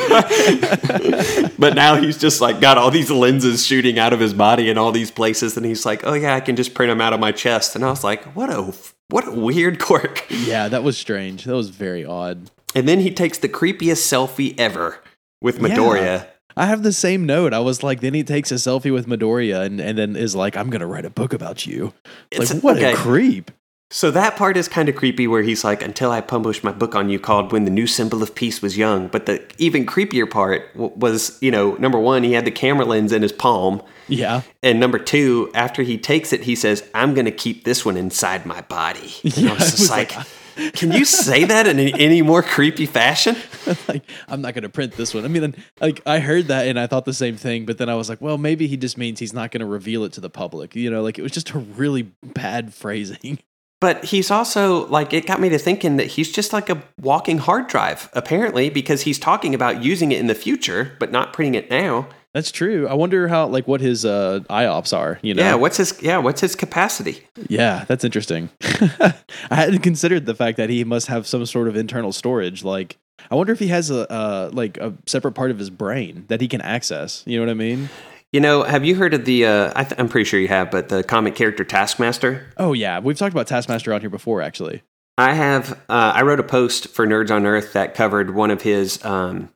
[1.59, 4.77] but now he's just like got all these lenses shooting out of his body in
[4.77, 7.21] all these places, and he's like, "Oh yeah, I can just print them out of
[7.21, 8.75] my chest." And I was like, "What a
[9.09, 11.45] what a weird quirk." yeah, that was strange.
[11.45, 12.51] That was very odd.
[12.75, 15.03] And then he takes the creepiest selfie ever
[15.41, 16.27] with Midoriya.
[16.59, 17.53] I have the same note.
[17.55, 20.57] I was like, then he takes a selfie with Midoriya and, and then is like,
[20.57, 21.93] I'm going to write a book about you.
[22.31, 22.93] It's- like, what okay.
[22.93, 23.51] a creep.
[23.91, 26.95] So that part is kind of creepy, where he's like, "Until I published my book
[26.95, 30.31] on you called When the New Symbol of Peace Was Young." But the even creepier
[30.31, 33.81] part w- was, you know, number one, he had the camera lens in his palm.
[34.07, 34.43] Yeah.
[34.63, 37.97] And number two, after he takes it, he says, I'm going to keep this one
[37.97, 39.11] inside my body.
[39.25, 40.27] And Yeah, I was just was like, like-
[40.73, 43.37] can you say that in any, more creepy fashion?
[43.89, 45.25] like, I'm not going to print this one.
[45.25, 47.95] I mean, like, I heard that and I thought the same thing, but then I
[47.95, 50.31] was like, well, maybe he just means he's not going to reveal it to the
[50.31, 50.75] public.
[50.75, 53.39] You know, like, it was just a really bad phrasing.
[53.81, 57.39] But he's also like, it got me to thinking that he's just like a walking
[57.39, 61.55] hard drive, apparently, because he's talking about using it in the future, but not printing
[61.55, 62.09] it now.
[62.39, 62.87] That's true.
[62.87, 65.43] I wonder how, like, what his uh, IOPS are, you know?
[65.43, 67.25] Yeah, what's his yeah, what's his capacity?
[67.49, 68.49] Yeah, that's interesting.
[68.63, 69.15] I
[69.51, 72.63] hadn't considered the fact that he must have some sort of internal storage.
[72.63, 72.97] Like,
[73.29, 76.41] I wonder if he has a uh, like a separate part of his brain that
[76.41, 77.25] he can access.
[77.27, 77.89] You know what I mean?
[78.33, 80.71] You know, have you heard of the uh, I th- I'm pretty sure you have,
[80.71, 82.47] but the comic character Taskmaster?
[82.57, 84.83] Oh yeah, we've talked about Taskmaster on here before, actually.
[85.17, 85.73] I have.
[85.89, 89.49] Uh, I wrote a post for Nerds on Earth that covered one of his um,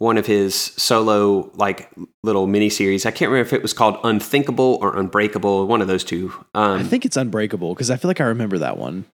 [0.00, 3.04] one of his solo like little mini series.
[3.04, 5.66] I can't remember if it was called Unthinkable or Unbreakable.
[5.66, 6.32] One of those two.
[6.54, 9.04] Um, I think it's Unbreakable because I feel like I remember that one.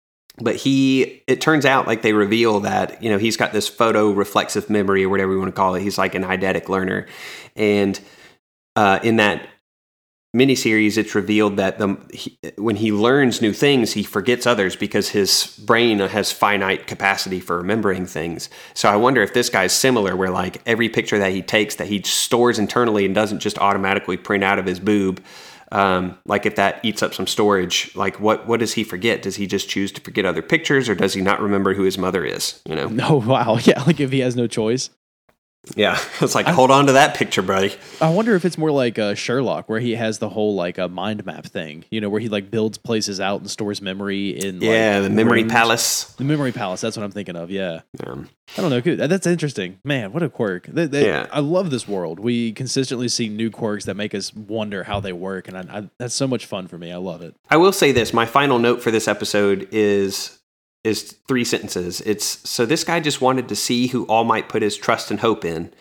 [0.40, 4.12] but he, it turns out like they reveal that you know he's got this photo
[4.12, 5.82] reflexive memory or whatever you want to call it.
[5.82, 7.06] He's like an eidetic learner,
[7.56, 7.98] and
[8.76, 9.48] uh, in that
[10.34, 15.10] miniseries, it's revealed that the he, when he learns new things, he forgets others because
[15.10, 18.48] his brain has finite capacity for remembering things.
[18.74, 21.88] So I wonder if this guy's similar, where like every picture that he takes that
[21.88, 25.22] he stores internally and doesn't just automatically print out of his boob.
[25.72, 29.22] Um, like if that eats up some storage, like what what does he forget?
[29.22, 31.98] Does he just choose to forget other pictures, or does he not remember who his
[31.98, 32.60] mother is?
[32.68, 32.88] You know?
[33.08, 34.90] Oh wow, yeah, like if he has no choice.
[35.74, 37.74] Yeah, it's like hold on to that picture, buddy.
[38.00, 40.88] I wonder if it's more like uh, Sherlock, where he has the whole like a
[40.88, 41.84] mind map thing.
[41.90, 44.60] You know, where he like builds places out and stores memory in.
[44.60, 45.52] Yeah, like, the memory rooms.
[45.52, 46.04] palace.
[46.14, 46.80] The memory palace.
[46.80, 47.50] That's what I'm thinking of.
[47.50, 47.80] Yeah.
[48.06, 49.06] Um, I don't know.
[49.06, 49.80] That's interesting.
[49.84, 50.66] Man, what a quirk.
[50.66, 51.26] They- they- Yeah.
[51.32, 52.20] I love this world.
[52.20, 55.48] We consistently see new quirks that make us wonder how they work.
[55.48, 56.92] And I, I, that's so much fun for me.
[56.92, 57.34] I love it.
[57.50, 60.38] I will say this: my final note for this episode is
[60.86, 62.00] is three sentences.
[62.02, 65.20] It's so this guy just wanted to see who All Might put his trust and
[65.20, 65.72] hope in.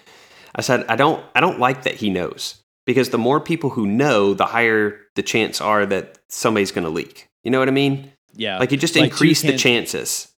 [0.55, 3.85] I said I don't I don't like that he knows because the more people who
[3.85, 7.29] know, the higher the chance are that somebody's going to leak.
[7.43, 8.11] You know what I mean?
[8.33, 8.59] Yeah.
[8.59, 10.31] Like you just Like, increase the chances.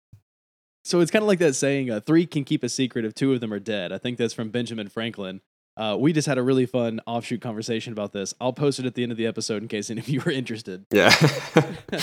[0.84, 3.34] So it's kind of like that saying, uh, three can keep a secret if two
[3.34, 3.92] of them are dead.
[3.92, 5.42] I think that's from Benjamin Franklin.
[5.78, 8.34] Uh, we just had a really fun offshoot conversation about this.
[8.40, 10.32] I'll post it at the end of the episode in case any of you are
[10.32, 10.86] interested.
[10.92, 11.14] Yeah.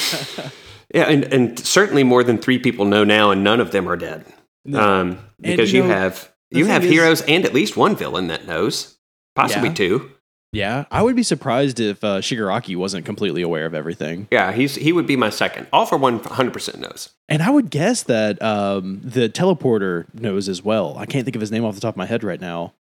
[0.94, 3.96] yeah, and, and certainly more than three people know now, and none of them are
[3.96, 4.24] dead.
[4.64, 4.80] No.
[4.80, 8.28] Um, because you you, know, have you have is- heroes and at least one villain
[8.28, 8.98] that knows,
[9.34, 9.74] possibly Yeah.
[9.74, 10.10] two.
[10.52, 14.28] yeah, I would be surprised if uh, Shigaraki wasn't completely aware of everything.
[14.30, 15.66] Yeah, he's he would be my second.
[15.72, 17.08] All for one, hundred percent knows.
[17.28, 20.96] And I would guess that um, the teleporter knows as well.
[20.98, 22.74] I can't think of his name off the top of my head right now.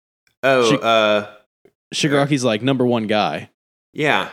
[0.42, 1.30] Oh, uh,
[1.94, 3.50] Shigaraki's like number one guy.
[3.92, 4.30] yeah.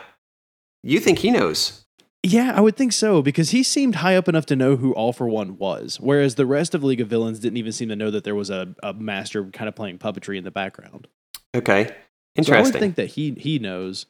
[0.84, 1.86] You think he knows?
[2.24, 5.12] Yeah, I would think so because he seemed high up enough to know who All
[5.12, 8.12] for One was, whereas the rest of League of Villains didn't even seem to know
[8.12, 11.08] that there was a, a master kind of playing puppetry in the background.
[11.56, 11.94] Okay,
[12.42, 14.06] So I would think that he he knows.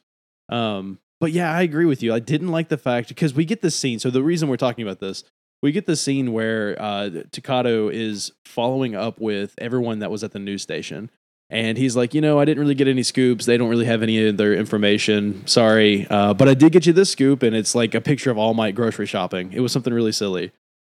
[0.48, 2.12] Um, but yeah, I agree with you.
[2.14, 3.98] I didn't like the fact because we get this scene.
[3.98, 5.24] So the reason we're talking about this,
[5.62, 10.32] we get the scene where uh, Tokuda is following up with everyone that was at
[10.32, 11.10] the news station,
[11.50, 13.46] and he's like, you know, I didn't really get any scoops.
[13.46, 15.46] They don't really have any of their information.
[15.46, 18.38] Sorry, uh, but I did get you this scoop, and it's like a picture of
[18.38, 19.52] All Might grocery shopping.
[19.52, 20.52] It was something really silly.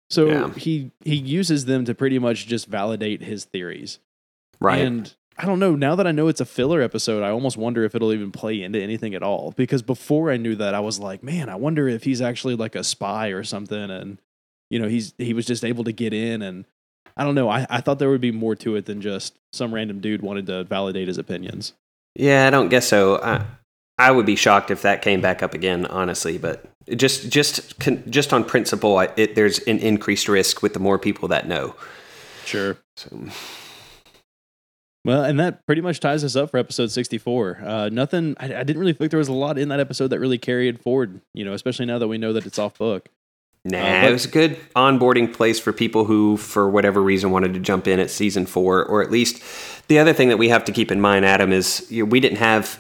[0.10, 0.54] So Yeah.
[0.56, 4.00] he he uses them to pretty much just validate his theories.
[4.60, 4.82] right.
[4.82, 5.76] And I don't know.
[5.76, 8.62] Now that I know it's a filler episode, I almost wonder if it'll even play
[8.62, 9.54] into anything at all.
[9.56, 12.76] Because before I knew that, I was like, man, I wonder if he's actually like
[12.76, 13.90] a spy or something.
[13.90, 14.20] And
[14.70, 16.42] you know, he's he was just able to get in.
[16.42, 16.66] And
[17.18, 17.50] I don't know.
[17.50, 20.46] I, I thought there would be more to it than just some random dude wanted
[20.48, 21.74] to validate his opinions.
[22.16, 23.22] Yeah, I don't guess so.
[23.22, 23.46] I,
[23.98, 26.38] I would be shocked if that came back up again, honestly.
[26.38, 30.98] But just just just on principle, I, it, there's an increased risk with the more
[31.00, 31.76] people that know.
[32.46, 32.78] Sure.
[32.98, 33.28] So,
[35.04, 37.62] Well, and that pretty much ties us up for episode 64.
[37.64, 40.20] Uh, nothing, I, I didn't really think there was a lot in that episode that
[40.20, 43.10] really carried forward, you know, especially now that we know that it's off book.
[43.66, 47.54] Nah, Uh, it was a good onboarding place for people who, for whatever reason, wanted
[47.54, 49.42] to jump in at season four, or at least
[49.88, 52.20] the other thing that we have to keep in mind, Adam, is you know, we
[52.20, 52.80] didn't have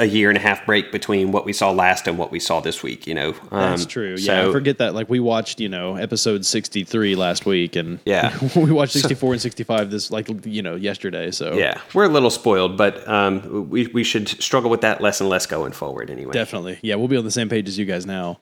[0.00, 2.60] a year and a half break between what we saw last and what we saw
[2.60, 3.04] this week.
[3.04, 4.10] You know, That's Um, true.
[4.16, 4.94] Yeah, so- I forget that.
[4.94, 8.32] Like we watched, you know, episode sixty three last week, and Yeah.
[8.56, 11.32] we watched sixty four and sixty five this like you know yesterday.
[11.32, 15.20] So Yeah, we're a little spoiled, but um, we we should struggle with that less
[15.20, 16.10] and less going forward.
[16.10, 18.38] Anyway, definitely, yeah, we'll be on the same page as you guys now.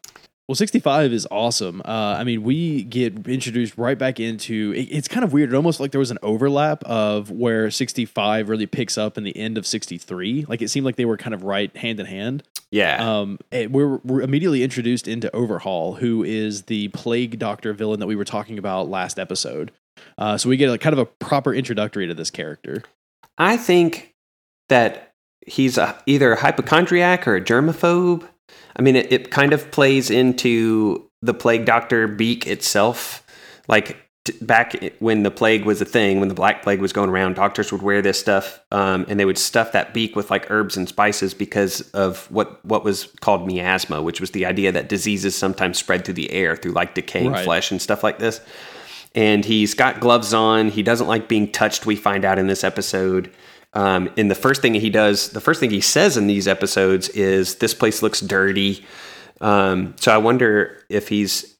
[0.48, 1.82] Well, 65 is awesome.
[1.84, 5.52] Uh, I mean, we get introduced right back into it, it's kind of weird.
[5.52, 9.36] It almost like there was an overlap of where 65 really picks up in the
[9.36, 10.44] end of 63.
[10.48, 12.44] Like it seemed like they were kind of right hand in hand.
[12.70, 18.06] Yeah, Um, we're, we're immediately introduced into Overhaul, who is the plague doctor villain that
[18.06, 19.72] we were talking about last episode.
[20.18, 22.82] Uh, so we get a kind of a proper introductory to this character.
[23.38, 24.14] I think
[24.68, 25.14] that
[25.46, 28.28] he's a, either a hypochondriac or a germaphobe.
[28.76, 33.22] I mean, it, it kind of plays into the plague doctor beak itself.
[33.68, 37.10] Like t- back when the plague was a thing, when the black plague was going
[37.10, 40.50] around, doctors would wear this stuff, um, and they would stuff that beak with like
[40.50, 44.88] herbs and spices because of what what was called miasma, which was the idea that
[44.88, 47.44] diseases sometimes spread through the air through like decaying Right.
[47.44, 48.40] flesh and stuff like this.
[49.14, 50.68] And he's got gloves on.
[50.68, 51.86] He doesn't like being touched.
[51.86, 53.32] We find out in this episode.
[53.72, 57.08] Um, and the first thing he does, the first thing he says in these episodes
[57.10, 58.84] is, "This place looks dirty."
[59.40, 61.56] Um, so I wonder if he's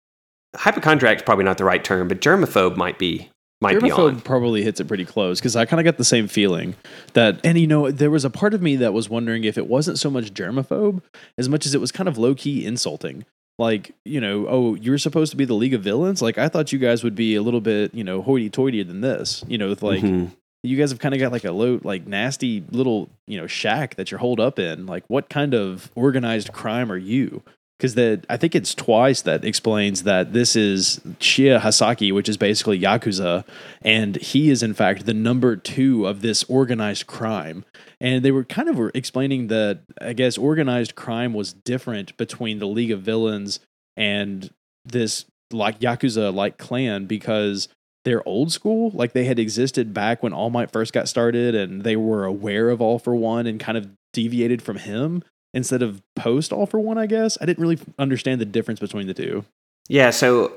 [0.54, 3.28] hypochondriac is probably not the right term, but germaphobe might be
[3.60, 4.20] might be Germaphobe on.
[4.20, 6.74] probably hits it pretty close because I kind of got the same feeling
[7.14, 9.66] that, and you know, there was a part of me that was wondering if it
[9.66, 11.02] wasn't so much germaphobe
[11.38, 13.24] as much as it was kind of low key insulting.
[13.58, 16.20] Like, you know, oh, you're supposed to be the League of Villains.
[16.20, 19.00] Like, I thought you guys would be a little bit, you know, hoity toity than
[19.00, 19.42] this.
[19.48, 20.32] You know, with like, Mhm.
[20.66, 23.96] You guys have kind of got like a low, like nasty little, you know, shack
[23.96, 24.86] that you're holed up in.
[24.86, 27.42] Like, what kind of organized crime are you?
[27.78, 32.38] Because that I think it's twice that explains that this is Shie Hassaikai, which is
[32.38, 33.44] basically Yakuza,
[33.82, 37.64] and he is in fact the number two of this organized crime.
[38.00, 42.66] And they were kind of explaining that I guess organized crime was different between the
[42.66, 43.60] League of Villains
[43.94, 44.50] and
[44.84, 47.68] this like Yakuza like clan because
[48.06, 48.90] they're old school.
[48.94, 52.70] Like they had existed back when All Might first got started and they were aware
[52.70, 56.78] of All for One and kind of deviated from him instead of post All for
[56.78, 57.36] One, I guess.
[57.40, 59.44] I didn't really understand the difference between the two.
[59.88, 60.10] Yeah.
[60.10, 60.52] So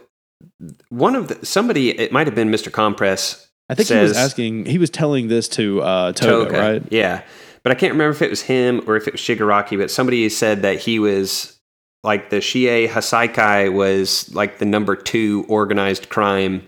[0.90, 2.72] one of the somebody, it might have been Mr.
[2.72, 6.84] Compress I think he was asking, he was telling this to uh, Toga, right?
[6.92, 7.24] Yeah.
[7.64, 10.30] But I can't remember if it was him or if it was Shigaraki, but somebody
[10.30, 11.60] said that he was
[12.04, 16.68] like the Shie Hasaikai was like the number two organized crime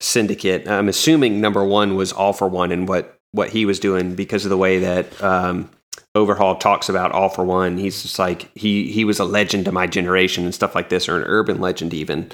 [0.00, 0.68] syndicate.
[0.68, 4.44] I'm assuming number one was all for one and what, what he was doing because
[4.44, 5.70] of the way that um,
[6.14, 7.76] Overhaul talks about all for one.
[7.78, 11.08] He's just like, he, he was a legend to my generation and stuff like this,
[11.08, 12.30] or an urban legend even.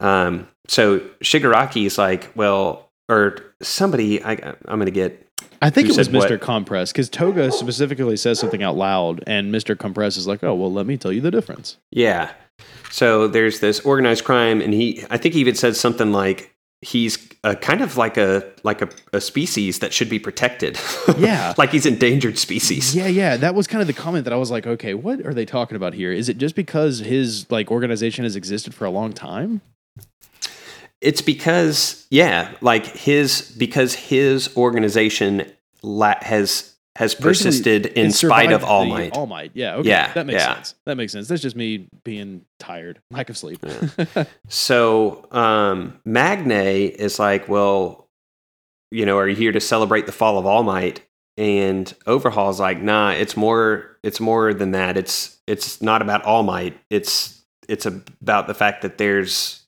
[0.00, 4.32] Um, so Shigaraki is like, well, or somebody, I,
[4.66, 5.26] I'm going to get
[5.62, 6.30] I think Who it was said what?
[6.30, 6.40] Mr.
[6.40, 9.78] Compress because Toga specifically says something out loud, and Mr.
[9.78, 12.32] Compress is like, "Oh, well, let me tell you the difference." Yeah.
[12.90, 16.49] So there's this organized crime, and he, I think he even said something like
[16.82, 20.78] he's a, kind of like a like a, a species that should be protected.
[21.18, 21.54] Yeah.
[21.58, 22.94] like he's endangered species.
[22.94, 25.34] Yeah, yeah, that was kind of the comment that I was like, "Okay, what are
[25.34, 26.12] they talking about here?
[26.12, 29.60] Is it just because his like organization has existed for a long time?"
[31.00, 35.50] It's because yeah, like his because his organization
[35.82, 39.16] la- has has Basically, persisted in spite of All Might.
[39.16, 40.54] All Might, yeah, okay, Yeah, that makes yeah.
[40.56, 40.74] sense.
[40.84, 41.28] That makes sense.
[41.28, 43.64] That's just me being tired, lack of sleep.
[44.48, 48.06] So um, Magne is like, well,
[48.90, 51.02] you know, are you here to celebrate the fall of All Might?
[51.38, 54.98] And Overhaul's like, nah, it's more, it's more than that.
[54.98, 56.78] It's it's not about All Might.
[56.90, 59.59] It's it's about the fact that there's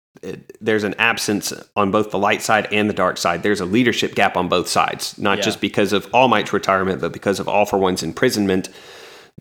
[0.60, 3.42] there's an absence on both the light side and the dark side.
[3.42, 5.44] There's a leadership gap on both sides, not Yeah.
[5.44, 8.68] just because of All Might's retirement, but because of All for One's imprisonment.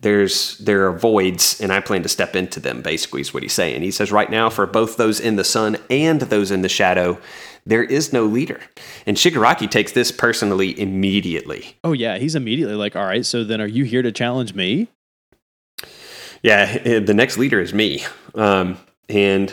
[0.00, 2.80] There's there are voids, and I plan to step into them.
[2.82, 3.82] Basically, is what he's saying.
[3.82, 7.18] He says right now, for both those in the sun and those in the shadow,
[7.66, 8.58] there is no leader.
[9.06, 11.76] And Shigaraki takes this personally immediately.
[11.84, 14.88] oh yeah, he's immediately like, all right, so then are you here to challenge me?
[16.42, 18.02] Yeah, eh, the next leader is me.
[18.34, 19.52] Um, and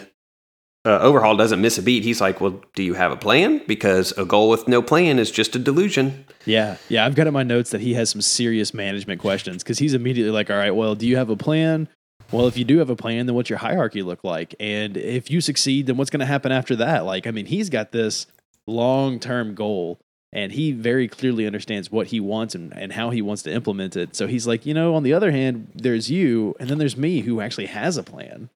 [0.86, 2.04] uh, Overhaul doesn't miss a beat.
[2.04, 3.62] He's like, "Well, do you have a plan?
[3.68, 7.06] Because a goal with no plan is just a delusion." Yeah, yeah.
[7.06, 10.32] I've got in my notes that he has some serious management questions because he's immediately
[10.32, 11.90] like, "All right, well, do you have a plan?
[12.32, 14.54] Well, if you do have a plan, then what's your hierarchy look like?
[14.60, 17.06] And if you succeed, then what's going to happen after that?
[17.06, 18.28] Like, I mean, he's got this
[18.68, 20.00] long term goal,
[20.32, 23.96] and he very clearly understands what he wants and, and how he wants to implement
[23.96, 24.16] it.
[24.16, 27.22] So he's like, you know, on the other hand, there's you, and then there's me
[27.22, 28.50] who actually has a plan.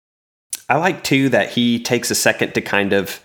[0.74, 3.24] I like too that he takes a second to kind of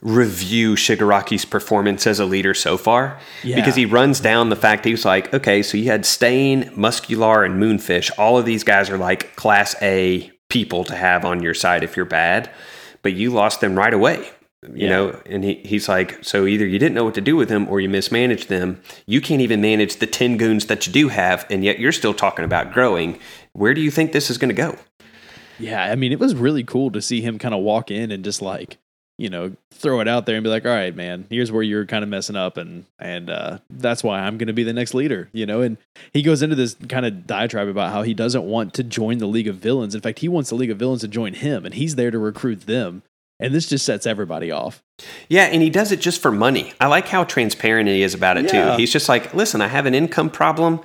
[0.00, 3.18] review Shigaraki's performance as a leader so far.
[3.42, 3.56] Yeah.
[3.56, 7.42] Because he runs down the fact he was like, okay, so you had Stain, Muscular,
[7.42, 8.12] and Moonfish.
[8.16, 11.96] All of these guys are like class A people to have on your side if
[11.96, 12.48] you're bad,
[13.02, 14.28] but you lost them right away.
[14.62, 14.88] You Yeah.
[14.90, 17.66] know, and he, he's like, so either you didn't know what to do with them
[17.68, 18.80] or you mismanaged them.
[19.06, 22.14] You can't even manage the 10 goons that you do have, and yet you're still
[22.14, 23.18] talking about growing.
[23.52, 24.76] Where do you think this is going to go?
[25.58, 28.22] Yeah, I mean, it was really cool to see him kind of walk in and
[28.24, 28.78] just like,
[29.18, 31.86] you know, throw it out there and be like, "All right, man, here's where you're
[31.86, 34.92] kind of messing up, and and uh, that's why I'm going to be the next
[34.92, 35.78] leader." You know, and
[36.12, 39.26] he goes into this kind of diatribe about how he doesn't want to join the
[39.26, 39.94] League of Villains.
[39.94, 42.18] In fact, he wants the League of Villains to join him, and he's there to
[42.18, 43.02] recruit them.
[43.38, 44.82] And this just sets everybody off.
[45.28, 46.72] Yeah, and he does it just for money.
[46.80, 48.72] I like how transparent he is about it Yeah.
[48.72, 48.76] too.
[48.78, 50.80] He's just like, listen, I have an income problem.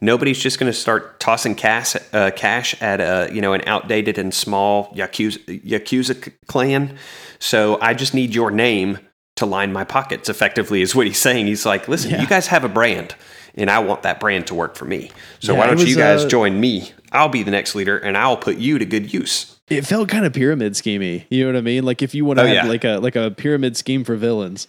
[0.00, 4.18] Nobody's just going to start tossing cash, uh, cash at a you know an outdated
[4.18, 6.96] and small yakuza yakuza clan.
[7.38, 8.98] So I just need your name
[9.36, 10.28] to line my pockets.
[10.28, 11.46] Effectively, is what he's saying.
[11.46, 12.20] He's like, listen, Yeah.
[12.22, 13.14] you guys have a brand,
[13.54, 15.10] and I want that brand to work for me.
[15.40, 16.92] So Yeah, why don't was, you guys uh, join me?
[17.12, 19.56] I'll be the next leader, and I'll put you to good use.
[19.68, 21.24] It felt kind of pyramid schemey.
[21.30, 21.84] You know what I mean?
[21.84, 22.66] Like if you want to Oh, have yeah.
[22.66, 24.68] like a like a pyramid scheme for villains.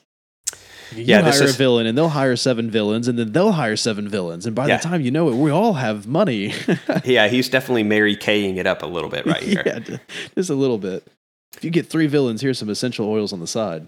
[0.95, 3.51] You Yeah, this hire is- a villain, and they'll hire seven villains, and then they'll
[3.53, 4.77] hire seven villains, and by Yeah.
[4.77, 6.53] the time you know it, we all have money.
[7.05, 9.63] Yeah, he's definitely Mary Kaying it up a little bit right here.
[9.65, 9.97] yeah,
[10.35, 11.05] just a little bit.
[11.55, 13.87] If you get three villains, here's some essential oils on the side.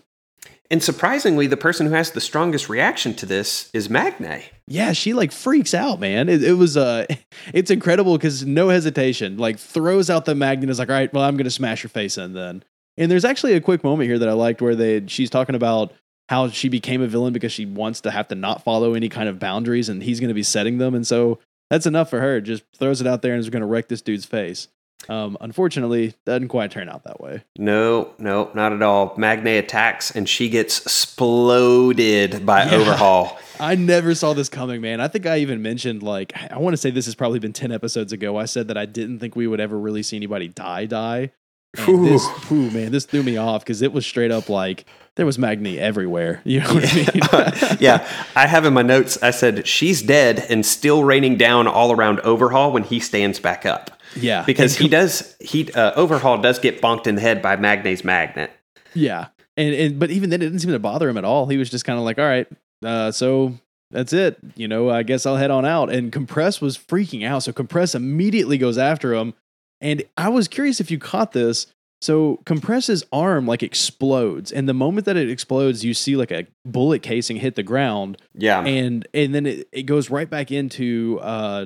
[0.72, 4.44] And surprisingly, the person who has the strongest reaction to this is Magne.
[4.68, 6.30] Yeah, she like freaks out, man.
[6.30, 7.06] It, it was uh,
[7.54, 10.64] it's incredible because no hesitation, like throws out the magnet.
[10.66, 12.64] and Is like, all right, well, I'm gonna smash your face in then.
[12.98, 15.92] And there's actually a quick moment here that I liked where they she's talking about
[16.30, 19.28] how she became a villain because she wants to have to not follow any kind
[19.28, 21.40] of boundaries, and he's gonna be setting them, and so
[21.70, 22.40] that's enough for her.
[22.40, 24.68] Just throws it out there and is gonna wreck this dude's face.
[25.08, 27.44] Um, unfortunately, doesn't quite turn out that way.
[27.58, 29.14] No, no, not at all.
[29.18, 32.76] Magne attacks and she gets exploded by Yeah.
[32.76, 33.40] Overhaul.
[33.62, 35.00] I never saw this coming, man.
[35.02, 37.72] I think I even mentioned like I want to say this has probably been ten
[37.72, 38.38] episodes ago.
[38.38, 41.32] I said that I didn't think we would ever really see anybody die die.
[41.78, 42.10] And Whew.
[42.10, 45.38] this, whew, man, this threw me off because it was straight up like there was
[45.38, 46.42] Magne everywhere.
[46.46, 47.78] You know what I mean?
[47.80, 51.92] yeah, I have in my notes, I said, she's dead and still raining down all
[51.92, 53.92] around Overhaul when he stands back up.
[54.16, 58.04] yeah, Because he does, he uh, Overhaul does get bonked in the head by Magne's
[58.04, 58.52] magnet.
[58.96, 61.46] Yeah, and and but even then, it didn't seem to bother him at all.
[61.46, 62.48] He was just kind of like, all right,
[62.84, 63.54] uh, so
[63.92, 64.38] that's it.
[64.56, 65.92] You know, I guess I'll head on out.
[65.92, 69.36] And Compress was freaking out, so Compress immediately goes after him.
[69.82, 71.68] And I was curious if you caught this.
[72.02, 76.48] So Compress's arm like explodes, and the moment that it explodes, you see like a
[76.66, 78.62] bullet casing hit the ground, Yeah.
[78.64, 81.66] and and then it, it goes right back into uh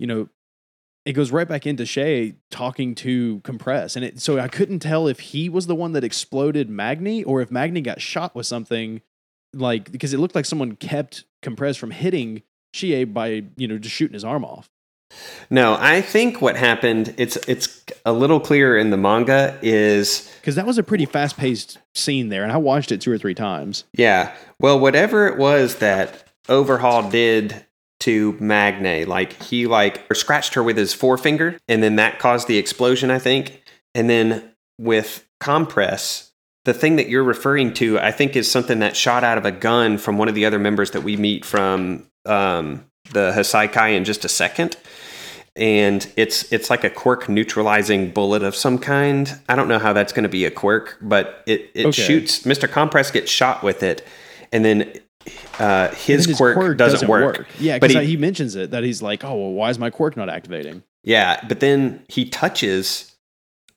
[0.00, 0.28] you know
[1.06, 3.94] it goes right back into Shay talking to Compress.
[3.96, 7.40] And it, so I couldn't tell if he was the one that exploded Magne or
[7.40, 9.00] if Magne got shot with something
[9.54, 12.42] like because it looked like someone kept Compress from hitting
[12.74, 14.68] Shie by, you know, just shooting his arm off.
[15.50, 20.54] No, I think what happened, it's it's a little clearer in the manga, is Because
[20.54, 23.34] that was a pretty fast paced scene there, and I watched it two or three
[23.34, 23.84] times.
[23.92, 24.34] Yeah.
[24.60, 27.66] Well, whatever it was that Overhaul did
[28.00, 32.58] to Magne, like he like scratched her with his forefinger, and then that caused the
[32.58, 33.62] explosion, I think.
[33.94, 36.30] And then with compress,
[36.64, 39.50] the thing that you're referring to, I think, is something that shot out of a
[39.50, 44.04] gun from one of the other members that we meet from um, the Hassaikai in
[44.04, 44.76] just a second.
[45.56, 49.38] And it's it's like a quirk neutralizing bullet of some kind.
[49.48, 52.02] I don't know how that's going to be a quirk, but it, it Okay.
[52.02, 52.44] shoots.
[52.44, 52.70] Mr.
[52.70, 54.06] Compress gets shot with it,
[54.52, 54.92] and then
[55.58, 57.46] uh, his, And quirk, doesn't, work.
[57.58, 60.16] Yeah, because he- he, mentions it that he's like, oh, well, why is my quirk
[60.16, 60.82] not activating?
[61.02, 63.14] Yeah, but then he touches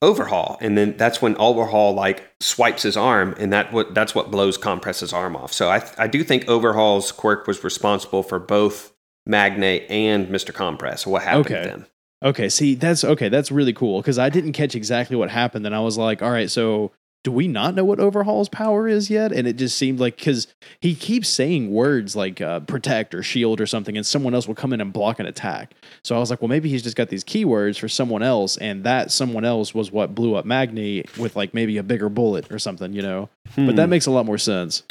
[0.01, 4.29] Overhaul, and then that's when Overhaul like swipes his arm, and that what that's what
[4.29, 5.51] blows Compress's arm off.
[5.51, 8.92] So I I do think Overhaul's quirk was responsible for both
[9.25, 11.05] Magne and Mister Compress.
[11.07, 11.63] What happened Okay.
[11.63, 11.85] to them?
[12.23, 13.27] Okay, see, that's okay.
[13.29, 15.65] That's really cool because I didn't catch exactly what happened.
[15.65, 16.91] And I was like, all right, so
[17.25, 19.31] do we not know what Overhaul's power is yet?
[19.33, 20.47] And it just seemed like because
[20.81, 24.55] he keeps saying words like uh, protect or shield or something, and someone else will
[24.55, 25.73] come in and block an attack.
[26.03, 28.83] So I was like, well, maybe he's just got these keywords for someone else, and
[28.85, 32.59] that someone else was what blew up Magne with like maybe a bigger bullet or
[32.59, 33.29] something, you know?
[33.57, 33.89] But that Hmm.
[33.89, 34.83] makes a lot more sense.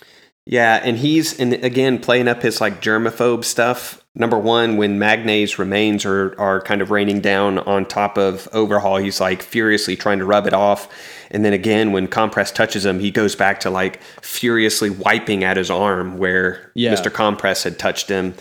[0.44, 4.01] Yeah, and he's and again playing up his like germaphobe stuff.
[4.14, 8.98] Number one, when Magne's remains are are kind of raining down on top of Overhaul,
[8.98, 10.86] he's like furiously trying to rub it off.
[11.30, 15.56] And then again, when Compress touches him, he goes back to like furiously wiping at
[15.56, 16.92] his arm where Yeah.
[16.92, 17.10] Mr.
[17.10, 18.34] Compress had touched him.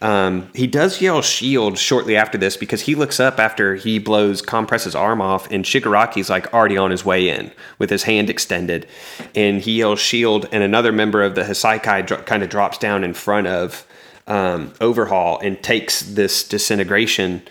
[0.00, 4.40] Um, he does yell shield shortly after this because he looks up after he blows
[4.40, 7.50] Compress's arm off, and Shigaraki's like already on his way in
[7.80, 8.86] with his hand extended.
[9.34, 13.02] And he yells shield, and another member of the Hassaikai dro- kind of drops down
[13.02, 13.84] in front of
[14.28, 17.42] um, Overhaul and takes this disintegration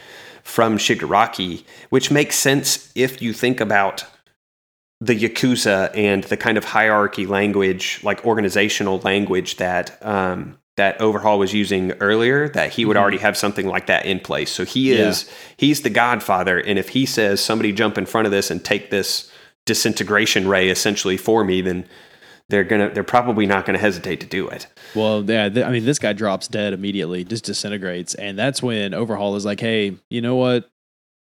[0.44, 4.06] from Shigaraki, which makes sense if you think about
[5.02, 11.40] the yakuza and the kind of hierarchy language, like organizational language that um, that Overhaul
[11.40, 13.00] was using earlier, that he would Mhm.
[13.02, 14.52] already have something like that in place.
[14.52, 15.10] So he Yeah.
[15.10, 15.26] is
[15.58, 18.90] he's the Godfather, and if he says somebody jump in front of this and take
[18.92, 19.30] this
[19.66, 21.86] disintegration ray essentially for me, then
[22.50, 24.68] they're gonna they're probably not gonna hesitate to do it.
[24.96, 28.94] Well, yeah, th- I mean, this guy drops dead immediately, just disintegrates, and that's when
[28.94, 30.70] Overhaul is like, "Hey, you know what?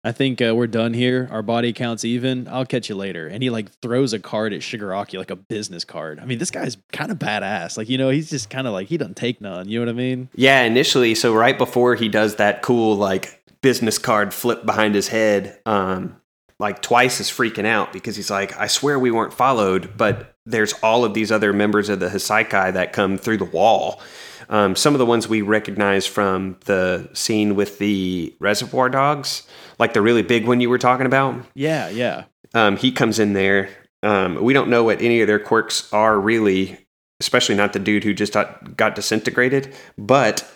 [0.03, 1.29] I think uh, we're done here.
[1.31, 2.49] Our body counts even.
[2.49, 5.85] I'll catch you later." And he like throws a card at Shigaraki, like a business
[5.85, 6.21] card.
[6.21, 7.77] I mean, this guy's kind of badass.
[7.77, 9.69] Like, you know, he's just kind of like he doesn't take none.
[9.69, 10.31] You know what I mean?
[10.35, 15.09] Yeah, initially, so right before he does that cool like business card flip behind his
[15.09, 16.17] head, um,
[16.59, 20.73] like twice is freaking out because he's like, I swear we weren't followed, but there's
[20.83, 24.01] all of these other members of the Hassaikai that come through the wall.
[24.49, 29.47] Um, some of the ones we recognize from the scene with the reservoir dogs,
[29.79, 31.45] like the really big one you were talking about.
[31.55, 32.25] Yeah, yeah.
[32.53, 33.69] Um, he comes in there.
[34.03, 36.79] Um, we don't know what any of their quirks are really,
[37.21, 39.73] especially not the dude who just got, got disintegrated.
[39.97, 40.51] But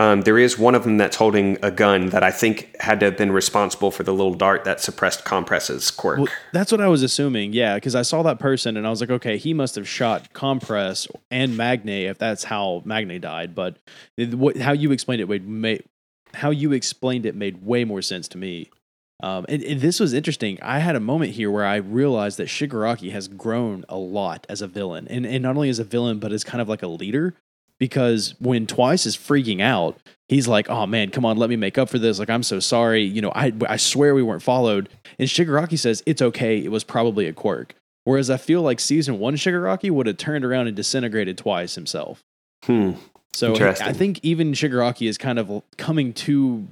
[0.00, 3.06] um, there is one of them that's holding a gun that I think had to
[3.06, 6.18] have been responsible for the little dart that suppressed Compress's quirk.
[6.20, 7.52] Well, that's what I was assuming.
[7.52, 10.32] Yeah, because I saw that person and I was like, okay, he must have shot
[10.32, 13.54] Compress and Magne if that's how Magne died.
[13.54, 13.76] But
[14.16, 15.84] it- what, how you explained it made, made
[16.32, 18.70] how you explained it made way more sense to me.
[19.22, 20.58] Um, and, and this was interesting.
[20.62, 24.62] I had a moment here where I realized that Shigaraki has grown a lot as
[24.62, 26.86] a villain, and and not only as a villain, but as kind of like a
[26.86, 27.34] leader.
[27.80, 31.78] Because when Twice is freaking out, he's like, "Oh man, come on, let me make
[31.78, 32.20] up for this.
[32.20, 33.02] Like, I'm so sorry.
[33.02, 36.62] You know, I I swear we weren't followed." And Shigaraki says, "It's okay.
[36.62, 37.74] It was probably a quirk."
[38.04, 42.22] Whereas I feel like season one Shigaraki would have turned around and disintegrated Twice himself.
[42.64, 42.92] Hmm.
[43.32, 43.86] So Interesting.
[43.86, 46.66] I think even Shigaraki is kind of coming to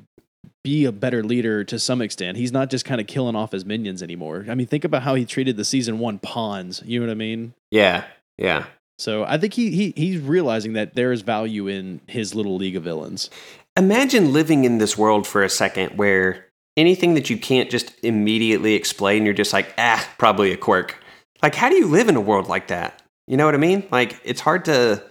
[0.65, 2.37] be a better leader to some extent.
[2.37, 4.45] He's not just kind of killing off his minions anymore.
[4.49, 6.83] I mean, think about how he treated the season one pawns.
[6.85, 7.55] You know what I mean?
[7.71, 8.05] Yeah.
[8.37, 8.67] Yeah.
[8.99, 12.77] So I think he, he he's realizing that there is value in his little league
[12.77, 13.31] of villains.
[13.77, 16.47] Imagine living in this world for a second where
[16.77, 21.03] anything that you can't just immediately explain, you're just like, ah, probably a quirk.
[21.43, 23.03] Like, how do you live in a world like that?
[23.27, 23.87] You know what I mean?
[23.91, 25.03] Like, it's hard to,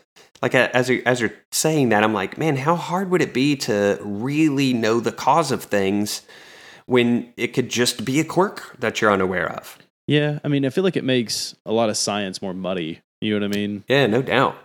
[0.41, 3.55] like, as you're, as you're saying that, I'm like, man, how hard would it be
[3.57, 6.23] to really know the cause of things
[6.85, 9.77] when it could just be a quirk that you're unaware of?
[10.07, 13.01] Yeah, I mean, I feel like it makes a lot of science more muddy.
[13.21, 13.83] You know what I mean?
[13.87, 14.55] Yeah, no doubt.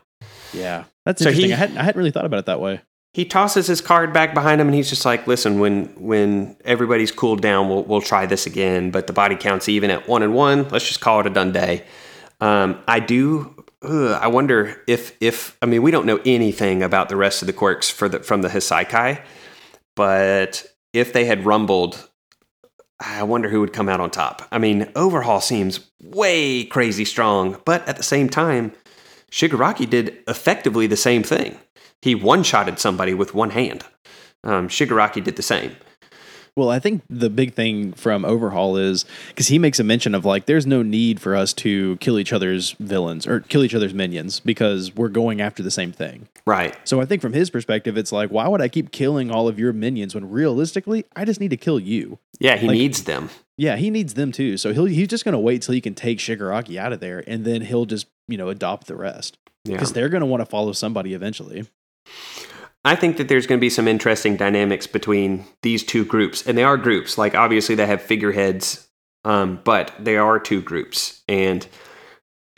[0.53, 1.49] Yeah, that's So interesting.
[1.49, 2.81] he- I hadn't I hadn't really thought about it that way.
[3.15, 7.11] he tosses his card back behind him and he's just like listen when when everybody's
[7.13, 10.33] cooled down we'll, we'll try this again but the body counts even at one and
[10.35, 11.85] one let's just call it a done day
[12.41, 17.11] um, i do ugh, i wonder if if i mean we don't know anything about
[17.11, 19.21] the rest of the quirks for the from the hassaikai
[19.95, 22.09] but if they had rumbled
[23.03, 27.61] i wonder who would come out on top i mean overhaul seems way crazy strong
[27.65, 28.73] but at the same time
[29.31, 31.59] shigaraki did effectively the same thing
[32.03, 33.85] he one shotted somebody with one hand.
[34.43, 35.77] Um, Shigaraki did the same.
[36.55, 40.27] Well, I think the big thing from Overhaul is because he makes a mention of
[40.27, 43.95] like, there's no need for us to kill each other's villains or kill each other's
[43.95, 46.29] minions because we're going after the same thing.
[46.47, 46.77] Right.
[46.87, 49.59] So I think from his perspective, it's like, why would I keep killing all of
[49.59, 52.19] your minions when realistically, I just need to kill you?
[52.39, 53.31] Yeah, he Like- needs them.
[53.57, 54.57] Yeah, he needs them too.
[54.59, 57.45] So he'll he's just gonna wait till he can take Shigaraki out of there, and
[57.45, 59.75] then he'll just you know adopt the rest Yeah.
[59.75, 61.67] because they're gonna want to follow somebody eventually.
[62.85, 66.59] I think that there's going to be some interesting dynamics between these two groups, and
[66.59, 67.17] they are groups.
[67.17, 68.89] Like obviously they have figureheads,
[69.25, 71.23] um, but they are two groups.
[71.29, 71.67] And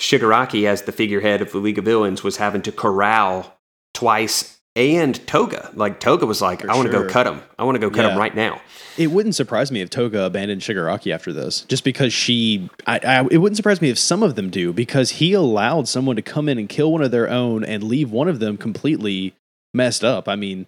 [0.00, 3.58] Shigaraki, as the figurehead of the League of Villains, was having to corral
[3.92, 5.70] twice and Toga.
[5.74, 7.42] Like Toga was like, For "I want to go cut him.
[7.58, 8.60] I want to go cut him right now."
[8.96, 12.68] It wouldn't surprise me if Toga abandoned Shigaraki after this, just because she.
[12.86, 16.16] I, I, it wouldn't surprise me if some of them do, because he allowed someone
[16.16, 19.34] to come in and kill one of their own and leave one of them completely
[19.74, 20.28] messed up.
[20.28, 20.66] I mean,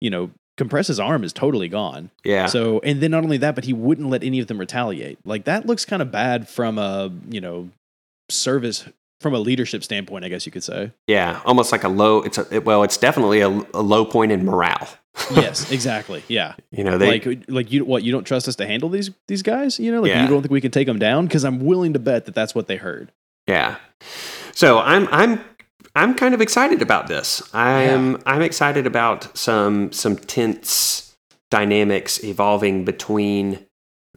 [0.00, 2.10] you know, Compress's arm is totally gone.
[2.24, 5.18] Yeah, So, and then not only that, but he wouldn't let any of them retaliate.
[5.26, 7.68] Like that looks kind of bad from a you know
[8.28, 8.88] service
[9.20, 10.92] from a leadership standpoint, I guess you could say.
[11.06, 12.22] yeah, almost like a low.
[12.22, 14.88] It's a it, well, it's definitely a, a low point in morale.
[15.34, 16.22] yes, exactly.
[16.28, 16.54] Yeah.
[16.70, 19.42] You know, they like like you what you don't trust us to handle these these
[19.42, 20.22] guys you know like Yeah.
[20.22, 22.54] you don't think we can take them down because i'm willing to bet that that's
[22.54, 23.10] what they heard
[23.46, 23.76] Yeah.
[24.52, 25.40] So I'm I'm
[25.96, 27.42] I'm kind of excited about this.
[27.54, 31.16] I'm I'm excited about some some tense
[31.50, 33.66] dynamics evolving between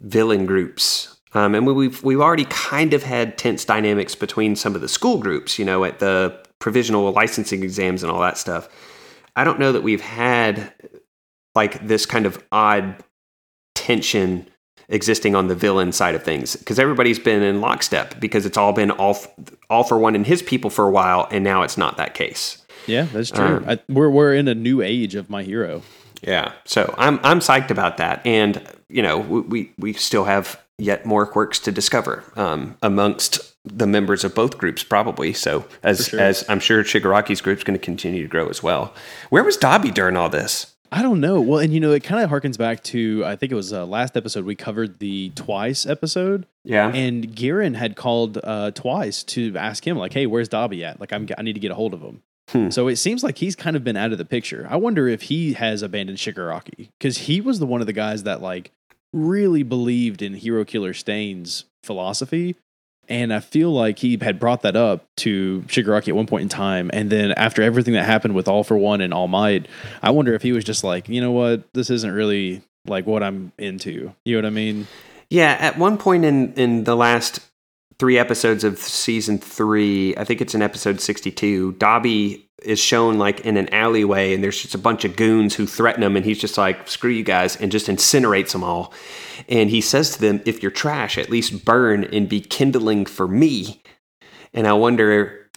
[0.02, 1.16] villain groups.
[1.34, 4.88] Um, and we- we've we've already kind of had tense dynamics between some of the
[4.90, 8.68] school groups, you know, at the provisional licensing exams and all that stuff.
[9.36, 10.74] I don't know that we've had
[11.56, 13.02] like this kind of odd
[13.74, 14.48] tension
[14.90, 18.74] existing on the villain side of things because everybody's been in lockstep because it's all
[18.74, 19.28] been all f-
[19.70, 22.66] all for one and his people for a while and now it's not that case.
[22.88, 25.82] yeah that's true Um, I, we're, we're in a new age of my hero
[26.22, 26.52] Yeah.
[26.66, 31.06] So I'm I'm psyched about that and you know we we, we still have yet
[31.06, 36.20] more quirks to discover um, amongst the members of both groups probably so as sure.
[36.20, 38.94] as I'm sure Shigaraki's group's going to continue to grow as well.
[39.30, 40.74] Where was Dabi during all this?
[40.92, 43.52] I don't know well and you know it kind of harkens back to i think
[43.52, 46.90] it was uh, last episode we covered the twice episode Yeah.
[46.94, 51.14] and Giran had called uh, twice to ask him like hey where's Dabi at like
[51.14, 52.22] I'm, i need to get a hold of him
[52.52, 52.72] Hmm.
[52.72, 54.66] So it seems like he's kind of been out of the picture.
[54.72, 58.24] I wonder if he has abandoned Shigaraki because he was the one of the guys
[58.24, 58.72] that like
[59.14, 62.56] really believed in Hero Killer Stain's philosophy.
[63.10, 66.49] And I feel like he had brought that up to Shigaraki at one point in
[66.49, 66.91] time.
[66.93, 69.68] And then after everything that happened with All for One and All Might,
[70.03, 73.24] I wonder if he was just like, you know what, this isn't really like what
[73.24, 74.14] I'm into.
[74.26, 74.88] You know what I mean?
[75.30, 77.39] Yeah, at one point in in the last
[78.00, 81.74] three episodes of season three, I think it's in episode sixty-two.
[81.74, 85.66] Dabi is shown like in an alleyway, and there's just a bunch of goons who
[85.66, 88.93] threaten him, and he's just like, "Screw you guys," and just incinerates them all.
[89.47, 93.28] And he says to them, "If you're trash, at least burn and be kindling for
[93.28, 93.82] me."
[94.54, 95.50] And I wonder,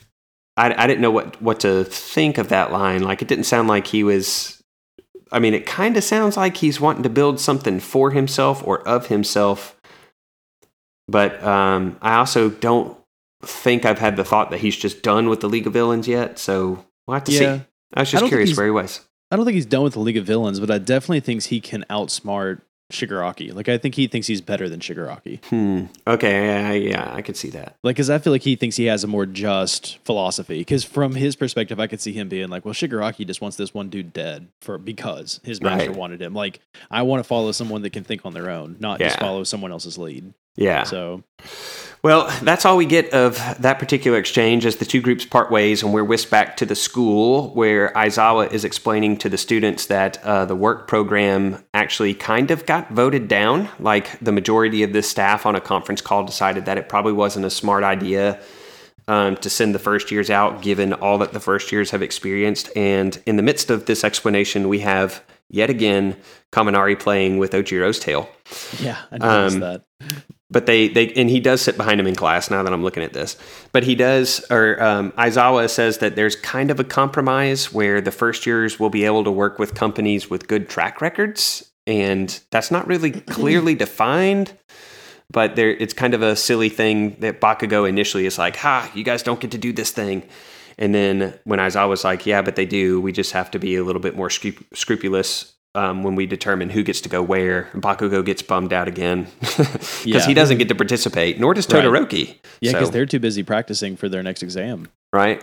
[0.57, 3.03] I, I didn't know what what to think of that line.
[3.03, 4.63] Like, it didn't sound like he was.
[5.31, 8.87] I mean, it kind of sounds like he's wanting to build something for himself or
[8.87, 9.81] of himself.
[11.09, 12.97] But um, I also don't
[13.43, 16.39] think I've had the thought that he's just done with the League of Villains yet.
[16.39, 17.39] So we'll have to Yeah.
[17.59, 17.63] see.
[17.95, 19.01] I was just don't curious where he was.
[19.31, 21.61] I don't think he's done with the League of Villains, but I definitely thinks he
[21.61, 22.61] can outsmart
[22.93, 23.55] Shigaraki.
[23.55, 25.43] Like I think he thinks he's better than Shigaraki.
[25.47, 25.85] Hmm.
[26.07, 26.31] Okay.
[26.47, 27.77] Yeah, yeah, I could see that.
[27.83, 30.59] Like, because I feel like he thinks he has a more just philosophy.
[30.59, 33.73] Because from his perspective, I could see him being like, "Well, Shigaraki just wants this
[33.73, 35.99] one dude dead for because his master Right.
[35.99, 36.35] wanted him.
[36.35, 39.43] Like, I want to follow someone that can think on their own, not just follow
[39.45, 40.85] someone else's lead." Yeah.
[40.85, 41.23] So
[42.03, 45.85] Well, that's all we get of that particular exchange as the two groups part ways,
[45.85, 50.23] and we're whisked back to the school where Aizawa is explaining to the students that
[50.25, 53.69] uh, the work program actually kind of got voted down.
[53.79, 57.47] Like the majority of the staff on a conference call decided that it probably wasn't
[57.47, 58.41] a smart idea
[59.07, 62.69] um, to send the first years out, given all that the first years have experienced.
[62.77, 66.17] And in the midst of this explanation, we have yet again
[66.51, 68.29] Kaminari playing with Ojiro's tail
[68.81, 69.85] yeah, I noticed Um, that.
[70.53, 73.03] But they they and he does sit behind him in class now that I'm looking
[73.03, 73.37] at this.
[73.73, 78.11] But he does, or um, Aizawa says that there's kind of a compromise where the
[78.11, 82.71] first years will be able to work with companies with good track records, and that's
[82.71, 84.57] not really clearly defined.
[85.31, 89.03] But there, it's kind of a silly thing that Bakugo initially is like, "Ha, you
[89.03, 90.23] guys don't get to do this thing."
[90.79, 93.01] And then when Aizawa's like, "Yeah, but they do.
[93.01, 96.71] We just have to be a little bit more scrup- scrupulous um, when we determine
[96.71, 100.27] who gets to go where." Bakugo gets bummed out again because Yeah.
[100.27, 101.85] he doesn't get to participate, nor does Right.
[101.85, 102.37] Todoroki.
[102.61, 104.89] Yeah, because So, they're too busy practicing for their next exam.
[105.13, 105.43] right.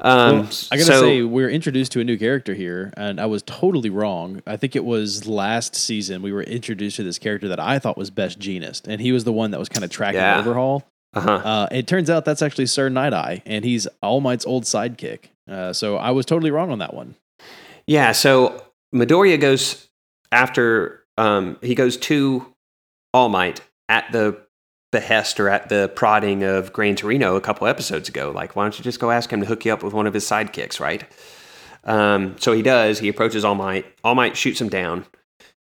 [0.00, 3.26] Um, Well, I gotta so- say, we're introduced to a new character here, and I
[3.26, 4.42] was totally wrong.
[4.46, 7.96] I think it was last season we were introduced to this character that I thought
[7.96, 10.40] was Best Jeanist, and he was the one that was kind of tracking Yeah.
[10.40, 10.82] Overhaul.
[11.14, 11.30] uh-huh.
[11.30, 15.26] Uh, it turns out that's actually Sir Night Eye, and he's All Might's old sidekick.
[15.48, 17.14] Uh, so I was totally wrong on that one.
[17.86, 18.63] Yeah, so
[18.94, 19.88] Midoriya goes
[20.32, 22.54] after um he goes to
[23.12, 24.44] All Might at the
[24.94, 28.30] behest or at the prodding of Gran Torino a couple episodes ago.
[28.30, 30.14] Like, why don't you just go ask him to hook you up with one of
[30.14, 31.04] his sidekicks, right?
[31.82, 33.00] Um, so he does.
[33.00, 33.86] He approaches All Might.
[34.04, 35.04] All Might shoots him down,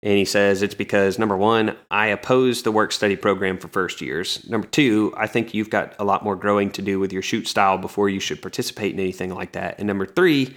[0.02, 4.02] and he says it's because number one, I oppose the work study program for first
[4.02, 4.50] years.
[4.50, 7.48] Number two, I think you've got a lot more growing to do with your shoot
[7.48, 9.76] style before you should participate in anything like that.
[9.78, 10.56] And number three,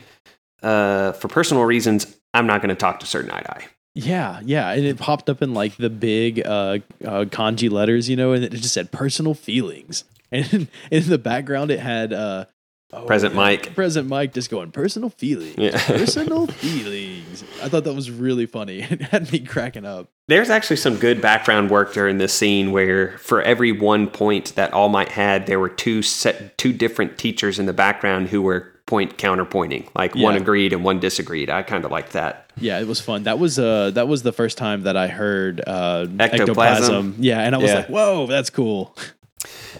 [0.62, 3.66] uh, for personal reasons, I'm not going to talk to Sir Night Eye.
[3.94, 8.16] Yeah, yeah, and it popped up in like the big uh, uh, kanji letters, you
[8.16, 12.46] know, and it just said personal feelings, and in, the background it had uh,
[12.94, 13.74] oh, Present Mike.
[13.74, 15.78] Present Mike, just going personal feelings, Yeah.
[15.86, 17.44] personal feelings.
[17.62, 18.80] I thought that was really funny.
[18.90, 20.08] It had me cracking up.
[20.26, 24.72] There's actually some good background work during this scene where, for every one point that
[24.72, 28.71] All Might had, there were two set, two different teachers in the background who were
[28.92, 29.88] point counterpointing.
[29.94, 31.48] Like one agreed and one disagreed.
[31.48, 32.50] I kind of liked that.
[32.58, 33.22] Yeah, it was fun.
[33.22, 37.14] That was uh that was the first time that I heard uh, Ectoplasm.
[37.18, 37.76] Yeah, and I was Yeah.
[37.76, 38.94] like, whoa, that's cool.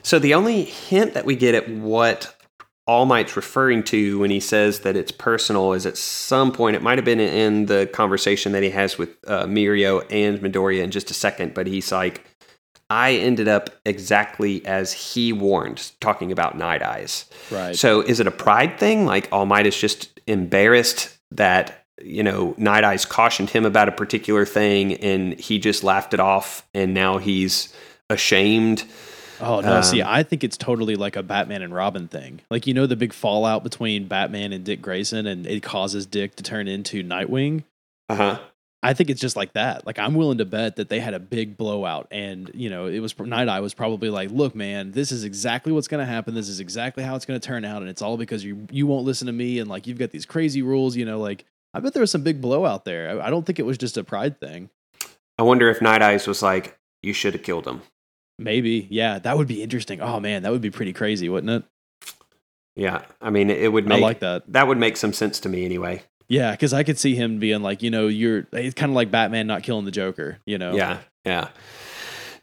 [0.03, 2.35] So the only hint that we get at what
[2.87, 6.83] All Might's referring to when he says that it's personal is at some point, it
[6.83, 10.91] might have been in the conversation that he has with uh, Mirio and Midoriya in
[10.91, 12.25] just a second, but he's like,
[12.93, 17.25] I ended up exactly as he warned, talking about Night Eyes.
[17.51, 17.75] Right.
[17.75, 19.07] So is it a pride thing?
[19.07, 23.93] Like All Might is just embarrassed that, you know, Night Eyes cautioned him about a
[23.93, 27.73] particular thing and he just laughed it off and now he's
[28.11, 28.85] ashamed.
[29.41, 29.81] Oh no!
[29.81, 32.43] see, Um, I think it's totally like a Batman and Robin thing.
[32.51, 36.37] Like you know the big fallout between Batman and Dick Grayson, and it causes Dick
[36.37, 37.65] to turn into Nightwing.
[38.09, 38.39] Uh huh.
[38.83, 39.87] I think it's just like that.
[39.87, 42.99] Like I'm willing to bet that they had a big blowout, and you know it
[42.99, 46.35] was Night Eye was probably like, "Look, man, this is exactly what's going to happen.
[46.35, 48.87] This is exactly how it's going to turn out, and it's all because you you
[48.87, 50.97] won't listen to me, and like you've got these crazy rules.
[50.97, 53.21] You know, like I bet there was some big blowout there.
[53.21, 54.69] I, I don't think it was just a pride thing.
[55.39, 57.83] I wonder if Night Eyes was like, you should have killed him.
[58.39, 60.01] Maybe, yeah, that would be interesting.
[60.01, 61.65] Oh man, that would be pretty crazy, wouldn't it?
[62.77, 63.03] Yeah.
[63.21, 64.51] I mean, it would make, I like that.
[64.53, 66.03] that would make some sense to me anyway.
[66.29, 68.47] Yeah, because I could see him being like, you know, you're.
[68.53, 70.39] It's kind of like Batman not killing the Joker.
[70.45, 70.75] You know.
[70.75, 70.99] Yeah.
[71.25, 71.49] Yeah.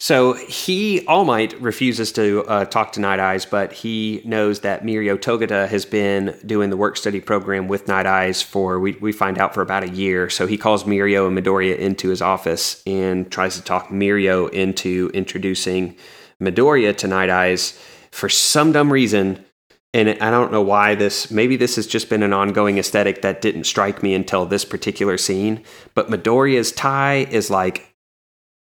[0.01, 4.81] So he, All Might, refuses to uh, talk to Night Eyes, but he knows that
[4.81, 9.11] Mirio Togata has been doing the work study program with Night Eyes for, we, we
[9.11, 10.29] find out, for about a year.
[10.29, 15.11] So he calls Mirio and Midoriya into his office and tries to talk Mirio into
[15.13, 15.97] introducing
[16.41, 17.77] Midoriya to Night Eyes
[18.09, 19.43] for some dumb reason.
[19.93, 23.41] And I don't know why this, maybe this has just been an ongoing aesthetic that
[23.41, 25.63] didn't strike me until this particular scene.
[25.95, 27.95] But Midoriya's tie is like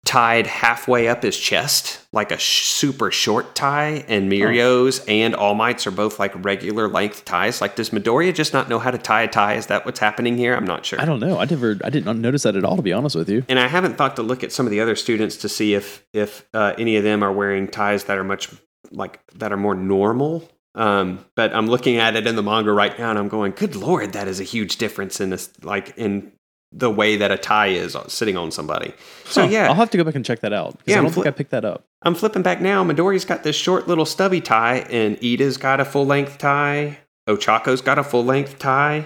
[0.05, 5.55] tied halfway up his chest, like a sh- super short tie, and Mirio's and All
[5.55, 7.61] Might's are both like regular length ties.
[7.61, 9.53] Like, does Midoriya just not know how to tie a tie?
[9.53, 10.55] Is that what's happening here?
[10.55, 10.99] I'm not sure.
[10.99, 11.39] I don't know.
[11.39, 11.79] I never.
[11.85, 12.75] I did not notice that at all.
[12.75, 13.45] To be honest with you.
[13.47, 16.05] and I haven't thought to look at some of the other students to see if
[16.11, 18.49] if uh, any of them are wearing ties that are much
[18.91, 20.49] like that are more normal.
[20.75, 23.75] Um, but I'm looking at it in the manga right now, and I'm going, "Good
[23.75, 26.31] lord, that is a huge difference in this, like in
[26.71, 28.93] the way that a tie is sitting on somebody."
[29.25, 30.79] So Huh, yeah, I'll have to go back and check that out.
[30.85, 31.85] Yeah, I don't think I picked that up.
[32.01, 32.83] I'm flipping back now.
[32.83, 36.97] Midori's got this short little stubby tie, and Iida's got a full length tie.
[37.29, 39.05] Ochako's got a full length tie.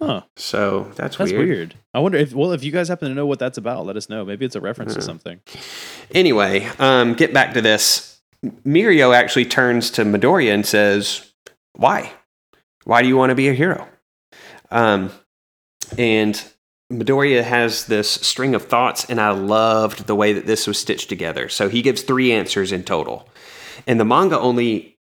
[0.00, 0.22] Huh?
[0.36, 1.48] So that's, That's weird.
[1.48, 1.74] weird.
[1.94, 2.34] I wonder if.
[2.34, 4.24] Well, if you guys happen to know what that's about, let us know.
[4.24, 5.40] Maybe it's a reference to Uh, something.
[6.12, 8.15] Anyway, um, get back to this.
[8.64, 11.32] Mirio actually turns to Midoriya and says,
[11.74, 12.12] "Why?
[12.84, 13.88] Why do you want to be a hero?"
[14.70, 15.10] Um,
[15.96, 16.42] and
[16.92, 21.08] Midoriya has this string of thoughts, and I loved the way that this was stitched
[21.08, 21.48] together.
[21.48, 23.28] So he gives three answers in total,
[23.86, 24.96] and the manga only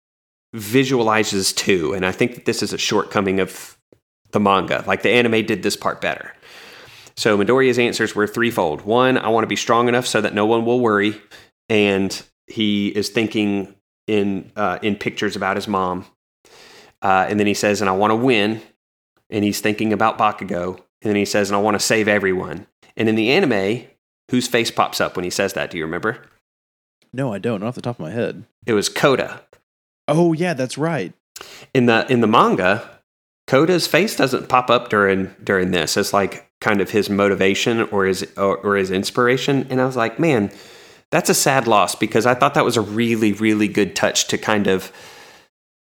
[0.55, 3.79] visualizes two, and I think that this is a shortcoming of
[4.31, 4.85] the manga.
[4.87, 6.35] Like the anime did this part better.
[7.17, 8.83] So Midoriya's answers were threefold.
[8.83, 11.21] One, I want to be strong enough so that no one will worry,
[11.69, 13.75] and he is thinking
[14.07, 16.07] in uh, in pictures about his mom.
[17.01, 18.63] Uh, and then he says, and I want to win,
[19.29, 20.77] and he's thinking about Bakugo.
[20.77, 22.67] And then he says, and I want to save everyone.
[22.97, 23.85] And in the anime,
[24.31, 25.71] whose face pops up when he says that?
[25.71, 26.19] Do you remember?
[27.13, 27.61] No, I don't.
[27.61, 28.45] Not off the top of my head.
[28.67, 29.43] It was Koda.
[30.07, 31.13] Oh yeah, that's right.
[31.75, 32.89] in the in the manga,
[33.47, 35.97] Koda's face doesn't pop up during during this.
[35.97, 39.67] It's like kind of his motivation or his or, or his inspiration.
[39.71, 40.51] And I was like, man,
[41.13, 44.39] that's a sad loss because I thought that was a really really good touch to
[44.39, 44.91] kind of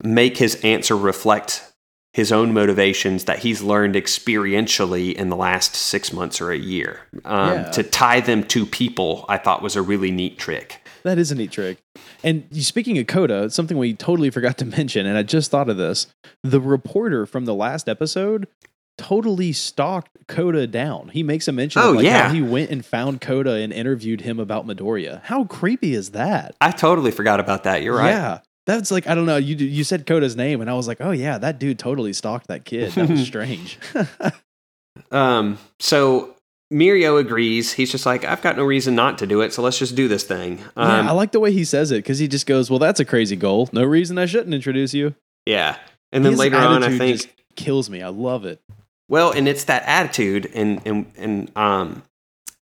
[0.05, 1.66] make his answer reflect
[2.12, 7.01] his own motivations that he's learned experientially in the last six months or a year.
[7.24, 7.70] Um, Yeah.
[7.70, 10.83] To tie them to people, I thought was a really neat trick.
[11.05, 11.78] That is a neat trick.
[12.24, 15.76] And speaking of Koda, something we totally forgot to mention, and I just thought of
[15.76, 16.09] this.
[16.43, 18.49] The reporter from the last episode
[19.01, 21.09] totally stalked Koda down.
[21.09, 22.28] He makes a mention Oh, of like yeah.
[22.28, 25.22] how he went and found Koda and interviewed him about Midoriya.
[25.24, 26.55] How creepy is that?
[26.61, 27.82] I totally forgot about that.
[27.82, 28.11] You're right.
[28.11, 28.38] Yeah.
[28.66, 29.36] That's like I don't know.
[29.38, 32.46] You you said Koda's name, and I was like, oh yeah, that dude totally stalked
[32.48, 32.92] that kid.
[32.92, 33.78] That was strange.
[35.11, 36.34] Um, so
[36.72, 37.72] Mirio agrees.
[37.72, 40.09] He's just like, I've got no reason not to do it, so let's just do
[40.09, 40.61] this thing.
[40.76, 43.01] Um, yeah, I like the way he says it because he just goes, "Well, that's
[43.01, 43.68] a crazy goal.
[43.72, 45.14] No reason I shouldn't introduce you."
[45.46, 45.76] yeah.
[46.12, 48.03] And then His later on, I think, just kills me.
[48.03, 48.61] I love it.
[49.11, 52.02] Well, and it's that attitude, and and and um,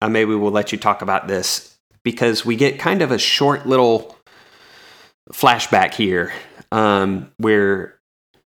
[0.01, 3.67] uh, maybe we'll let you talk about this because we get kind of a short
[3.67, 4.17] little
[5.31, 6.33] flashback here,
[6.73, 8.01] um, where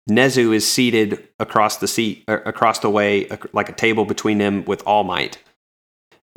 [0.09, 4.63] Nezu is seated across the seat, uh, across the way, like a table between them
[4.63, 5.37] with All Might.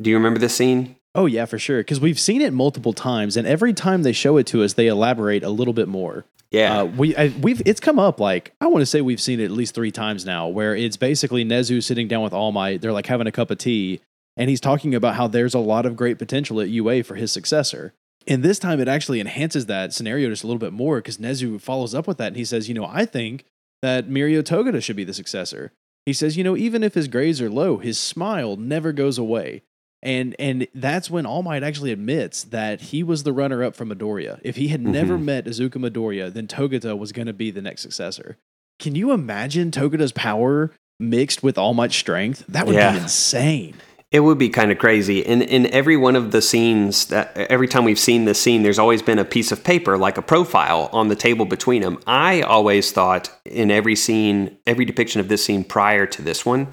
[0.01, 0.97] Do you remember this scene?
[1.15, 1.79] Oh yeah, for sure.
[1.79, 4.87] Because we've seen it multiple times, and every time they show it to us, they
[4.87, 6.25] elaborate a little bit more.
[6.55, 6.81] Yeah.
[6.81, 9.45] Uh, we I, we've it's come up like I want to say we've seen it
[9.45, 12.81] at least three times now, where it's basically Nezu sitting down with All Might.
[12.81, 13.99] They're like having a cup of tea,
[14.37, 17.31] and he's talking about how there's a lot of great potential at UA for his
[17.31, 17.93] successor.
[18.25, 21.59] And this time, it actually enhances that scenario just a little bit more because Nezu
[21.59, 23.43] follows up with that, and he says, "You know, I think
[23.81, 25.73] that Mirio Togata should be the successor."
[26.05, 29.63] He says, "You know, even if his grades are low, his smile never goes away."
[30.05, 33.89] And and that's when All Might actually admits that he was the runner up from
[33.89, 34.39] Midoriya.
[34.43, 35.23] If he had never Mhm.
[35.23, 38.37] met Izuku Midoriya, then Togata was going to be the next successor.
[38.79, 42.45] Can you imagine Togata's power mixed with All Might's strength?
[42.47, 42.91] That would Yeah.
[42.91, 43.73] be insane.
[44.11, 45.19] It would be kind of crazy.
[45.21, 48.79] In in every one of the scenes that every time we've seen this scene, there's
[48.79, 51.97] always been a piece of paper, like a profile, on the table between them.
[52.05, 56.67] I always thought in every scene, every depiction of this scene prior to this one,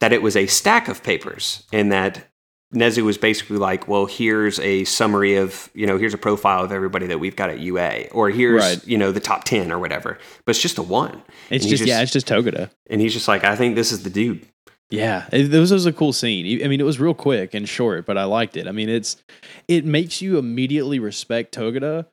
[0.00, 2.28] that it was a stack of papers, and that
[2.74, 6.72] Nezu was basically like, "Well, here's a summary of you know, here's a profile of
[6.72, 8.86] everybody that we've got at UA, or here's Right.
[8.86, 11.88] you know the top ten or whatever." But it's just a one, It's just, just-
[11.88, 12.70] yeah, it's just Togata.
[12.90, 14.46] and he's just like, "I think this is the dude."
[14.90, 16.62] Yeah, it, this was a cool scene.
[16.62, 18.66] I mean, it was real quick and short, but I liked it.
[18.68, 19.16] I mean, it's
[19.66, 22.06] it makes you immediately respect Togata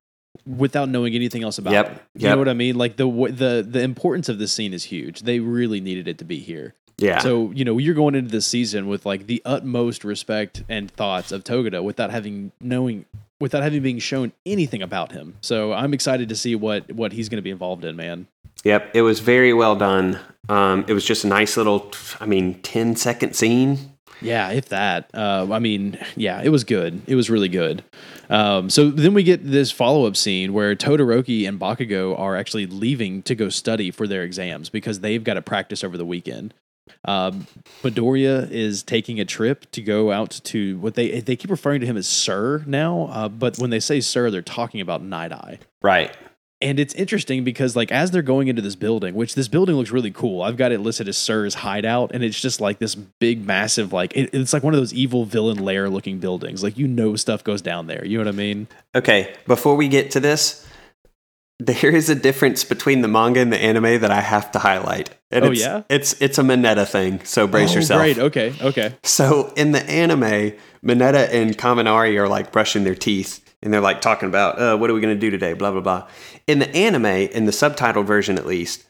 [0.47, 1.99] without knowing anything else about Yep, him.
[2.15, 2.31] You yep.
[2.33, 2.75] know what I mean?
[2.75, 5.21] Like the the the importance of this scene is huge.
[5.21, 6.73] They really needed it to be here.
[7.01, 7.19] Yeah.
[7.19, 11.31] So you know you're going into this season with like the utmost respect and thoughts
[11.31, 13.05] of Togata without having knowing
[13.39, 15.35] without having being shown anything about him.
[15.41, 18.27] So I'm excited to see what what he's going to be involved in, man.
[18.63, 20.19] Yep, it was very well done.
[20.49, 23.93] Um, it was just a nice little, I mean, 10 second scene.
[24.21, 25.09] Yeah, if that.
[25.15, 27.01] Uh, I mean, yeah, it was good.
[27.07, 27.83] It was really good.
[28.29, 32.67] Um, so then we get this follow up scene where Todoroki and Bakugo are actually
[32.67, 36.53] leaving to go study for their exams because they've got to practice over the weekend.
[37.05, 37.47] Um,
[37.83, 41.87] Midoriya is taking a trip to go out to what they they keep referring to
[41.87, 45.59] him as Sir now, uh, but when they say Sir, they're talking about Night Eye.
[45.81, 46.15] Right.
[46.63, 49.89] And it's interesting because, like, as they're going into this building, which this building looks
[49.89, 53.43] really cool, I've got it listed as Sir's hideout, and it's just like this big,
[53.43, 56.61] massive, like, it, it's like one of those evil villain lair looking buildings.
[56.61, 58.05] Like, you know, stuff goes down there.
[58.05, 58.67] You know what I mean?
[58.93, 60.67] Okay, before we get to this,
[61.65, 65.11] there is a difference between the manga and the anime that I have to highlight.
[65.29, 65.83] And Oh, it's, yeah?
[65.89, 68.01] It's it's a Mineta thing, so brace Oh, yourself.
[68.01, 68.17] Great.
[68.17, 68.53] Okay.
[68.61, 68.95] Okay.
[69.03, 70.53] So in the anime,
[70.83, 74.89] Mineta and Kaminari are like brushing their teeth and they're like talking about uh, what
[74.89, 76.07] are we going to do today, blah blah blah.
[76.47, 78.83] In the anime, in the subtitled version at least,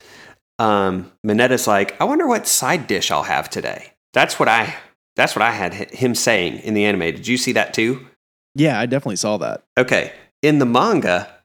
[0.59, 3.93] um, Mineta's like, I wonder what side dish I'll have today.
[4.13, 4.75] That's what I
[5.17, 7.01] that's what I had him saying in the anime.
[7.01, 8.07] Did you see that too?
[8.55, 9.63] Yeah, I definitely saw that.
[9.77, 11.35] Okay, in the manga, Ma-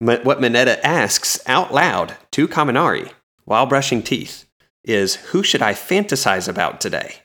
[0.00, 3.12] what Mineta asks out loud to Kaminari
[3.44, 4.46] while brushing teeth
[4.84, 7.16] is, "Who should I fantasize about today?"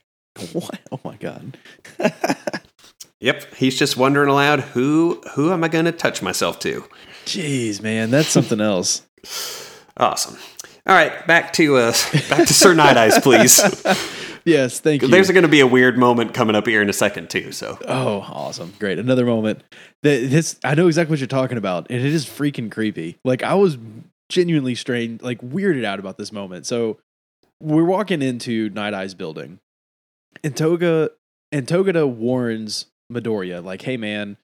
[0.52, 0.80] What?
[0.92, 1.58] Oh my god.
[3.22, 6.84] Yep, he's just wondering aloud, who who am I going to touch myself to?
[7.26, 9.02] Jeez, man, that's something else.
[9.98, 10.38] Awesome.
[10.86, 11.94] All right, back to uh,
[12.30, 13.60] back to Sir Night Eyes, please.
[14.46, 15.08] yes, thank you.
[15.08, 17.52] There's going to be a weird moment coming up here in a second too.
[17.52, 18.74] So Oh, awesome.
[18.80, 19.00] Great.
[19.00, 19.64] Another moment.
[20.04, 21.88] That this I know exactly what you're talking about.
[21.90, 23.18] And it is freaking creepy.
[23.26, 23.78] Like I was
[24.30, 26.66] genuinely strained, like weirded out about this moment.
[26.66, 27.00] So
[27.62, 29.60] we're walking into Night Eye's building.
[30.44, 31.12] And Toga
[31.52, 34.38] and Togata warns Midoriya, like, hey man,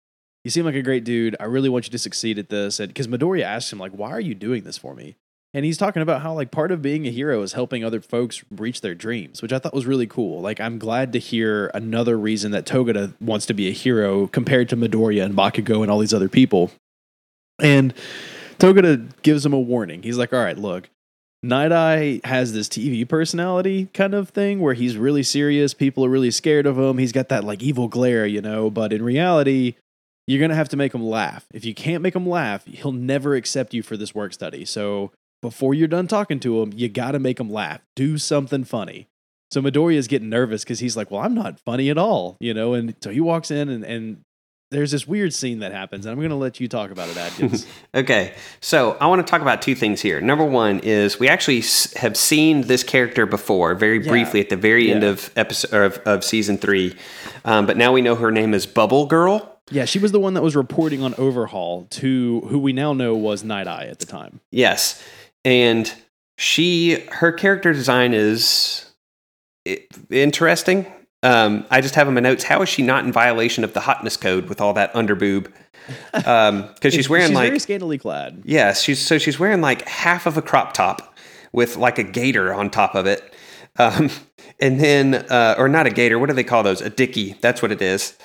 [0.43, 1.35] you seem like a great dude.
[1.39, 2.79] I really want you to succeed at this.
[2.79, 5.15] And because Midoriya asks him, like, why are you doing this for me?
[5.53, 8.43] And he's talking about how like part of being a hero is helping other folks
[8.49, 10.41] reach their dreams, which I thought was really cool.
[10.41, 14.69] Like I'm glad to hear another reason that Togata wants to be a hero compared
[14.69, 16.71] to Midoriya and Bakugo and all these other people.
[17.59, 17.93] And
[18.59, 20.03] Togata gives him a warning.
[20.03, 20.89] He's like, "All right, look,
[21.43, 25.73] Night Eye has this TV personality kind of thing where he's really serious.
[25.73, 26.97] People are really scared of him.
[26.97, 28.69] He's got that like evil glare, you know.
[28.69, 29.75] But in reality,
[30.27, 31.45] you're gonna have to make him laugh.
[31.53, 34.63] If you can't make him laugh, he'll never accept you for this work study.
[34.63, 35.11] So
[35.41, 37.81] before you're done talking to him, you got to make him laugh.
[37.95, 39.07] Do something funny.
[39.51, 42.53] So Midoriya is getting nervous because he's like, "Well, I'm not funny at all," you
[42.53, 42.73] know.
[42.73, 44.21] And so he walks in, and, and
[44.69, 46.05] there's this weird scene that happens.
[46.05, 47.65] And I'm going to let you talk about it, Adkins.
[47.93, 50.21] Okay, so I want to talk about two things here.
[50.21, 51.61] Number one is we actually
[51.97, 54.09] have seen this character before, very Yeah.
[54.09, 56.95] briefly at the very end of episode of, of season three,
[57.43, 59.59] um, but now we know her name is Bubble Girl.
[59.71, 63.13] yeah, she was the one that was reporting on Overhaul to who we now know
[63.13, 64.39] was Night Eye at the time.
[64.51, 65.03] Yes,
[65.45, 65.93] and
[66.37, 68.85] she her character design is
[70.09, 70.91] interesting.
[71.23, 72.43] Um, I just have in my notes.
[72.43, 75.51] How is she not in violation of the hotness code with all that underboob?
[76.25, 78.41] Um because she's wearing she's like very scantily clad.
[78.45, 81.15] Yeah, she's so she's wearing like half of a crop top
[81.53, 83.33] with like a gator on top of it.
[83.77, 84.09] Um,
[84.61, 86.81] and then, uh, or not a gator, what do they call those?
[86.81, 87.35] A dicky.
[87.41, 88.15] That's what it is.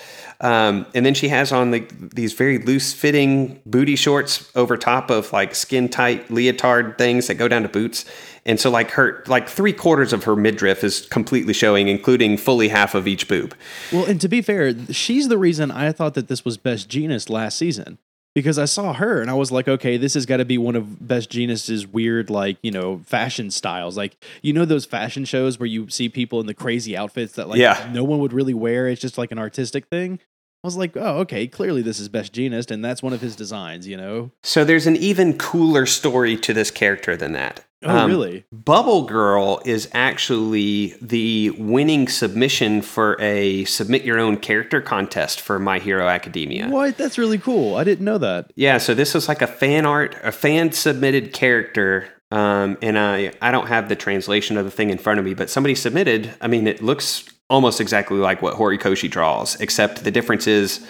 [0.41, 5.11] Um, and then she has on the, these very loose fitting booty shorts over top
[5.11, 8.05] of like skin tight leotard things that go down to boots.
[8.45, 12.68] And so like her, like three quarters of her midriff is completely showing, including fully
[12.68, 13.55] half of each boob.
[13.91, 17.30] Well, and to be fair, she's the reason I thought that this was Best Jeanist
[17.30, 17.99] last season
[18.37, 20.76] because I saw her and I was like, okay, this has got to be one
[20.76, 23.97] of Best Jeanist's weird, like you know, fashion styles.
[23.97, 27.49] Like you know those fashion shows where you see people in the crazy outfits that
[27.49, 27.91] like Yeah.
[27.95, 28.89] no one would really wear.
[28.89, 30.20] It's just like an artistic thing.
[30.62, 33.37] I was like, oh, okay, clearly this is Best Jeanist, and that's one of his
[33.37, 33.89] designs.
[33.89, 34.30] You know?
[34.43, 37.64] So there's an even cooler story to this character than that.
[37.82, 38.44] Oh, Um, really?
[38.52, 45.58] Bubble Girl is actually the winning submission for a submit your own character contest for
[45.58, 46.68] My Hero Academia.
[46.68, 46.96] What?
[46.96, 47.76] That's really cool.
[47.76, 48.50] I didn't know that.
[48.56, 52.08] Yeah, so this was like a fan art, a fan submitted character.
[52.32, 55.34] Um, and I, I don't have the translation of the thing in front of me,
[55.34, 56.34] but somebody submitted.
[56.40, 60.84] I mean, it looks almost exactly like what Horikoshi draws, except the difference is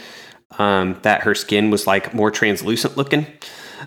[0.58, 3.26] um, that her skin was like more translucent looking.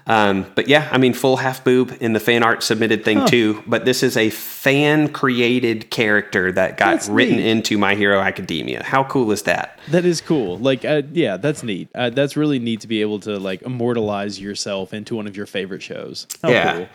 [0.08, 3.64] Um, but yeah, I mean, full half boob in the fan art submitted thing too.
[3.68, 7.48] But this is a fan created character that got That's written neat.
[7.48, 8.84] into My Hero Academia.
[8.84, 9.80] How cool is that?
[9.90, 10.58] That is cool.
[10.58, 11.90] Like, uh, yeah, that's neat.
[11.94, 15.46] Uh, that's really neat to be able to like immortalize yourself into one of your
[15.46, 16.28] favorite shows.
[16.42, 16.74] How Yeah.
[16.78, 16.88] cool.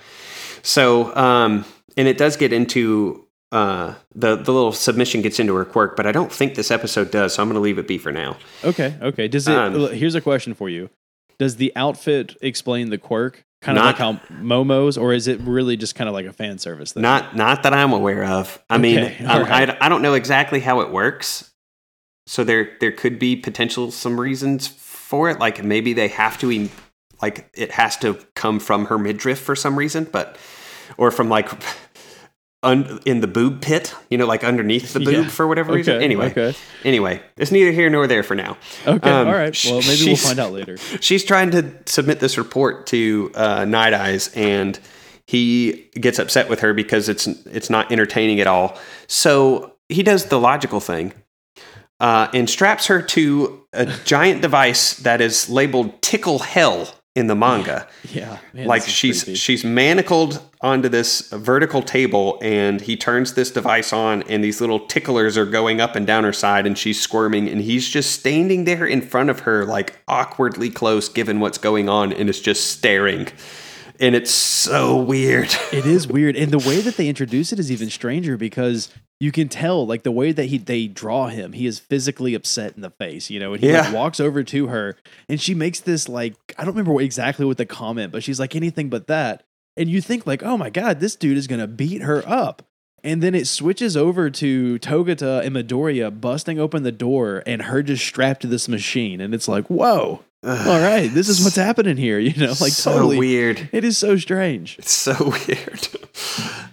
[0.63, 1.65] So, um,
[1.97, 6.07] and it does get into uh, the the little submission gets into her quirk, but
[6.07, 7.35] I don't think this episode does.
[7.35, 8.37] So I'm going to leave it be for now.
[8.65, 9.29] Okay, okay.
[9.29, 9.57] Does it?
[9.57, 10.91] Um, here's a question for you:
[11.39, 15.41] Does the outfit explain the quirk, kind of Not- like how Momo's, or is it
[15.41, 17.03] really just kind of like a fan service thing?
[17.03, 18.63] Not not that I'm aware of.
[18.71, 19.71] I mean, Okay, all right.
[19.71, 21.51] I I don't know exactly how it works.
[22.27, 25.39] So there there could be potential some reasons for it.
[25.39, 26.69] Like maybe they have to
[27.21, 30.37] like it has to come from her midriff for some reason, but
[30.97, 31.51] or from like.
[32.65, 35.29] Un, in the boob pit, you know, like underneath the boob Yeah.
[35.29, 36.03] for whatever reason.
[36.03, 36.55] Anyway, okay.
[36.85, 38.57] Anyway, it's neither here nor there for now.
[38.87, 39.57] Okay, Um, all right.
[39.67, 40.77] Well, maybe we'll find out later.
[41.01, 44.79] She's trying to submit this report to uh, Night Eyes, and
[45.27, 48.79] he gets upset with her because it's it's not entertaining at all.
[49.07, 51.13] So he does the logical thing
[52.01, 57.35] uh, and straps her to a giant device that is labeled "Tickle Hell" in the
[57.35, 57.87] manga.
[58.11, 59.37] Yeah, man, like she's creepy.
[59.37, 64.81] she's manacled onto this vertical table and he turns this device on and these little
[64.81, 68.65] ticklers are going up and down her side and she's squirming and he's just standing
[68.65, 72.73] there in front of her like awkwardly close given what's going on and is just
[72.73, 73.29] staring
[74.01, 77.71] and it's so weird It is weird, and the way that they introduce it is
[77.71, 78.89] even stranger because
[79.21, 82.75] you can tell, like the way that he they draw him, he is physically upset
[82.77, 83.55] in the face, you know.
[83.55, 84.97] And he like, walks over to her,
[85.29, 88.41] and she makes this like I don't remember what, exactly what the comment, but she's
[88.41, 89.45] like anything but that,
[89.77, 92.63] and you think like, oh my god, this dude is gonna beat her up.
[93.03, 97.83] And then it switches over to Togata and Midoriya busting open the door and her
[97.83, 99.21] just strapped to this machine.
[99.21, 102.19] And it's like, whoa, all right, this is what's happening here.
[102.19, 103.19] You know, like so totally.
[103.19, 104.79] weird It is so strange.
[104.79, 105.15] it's so
[105.49, 105.89] weird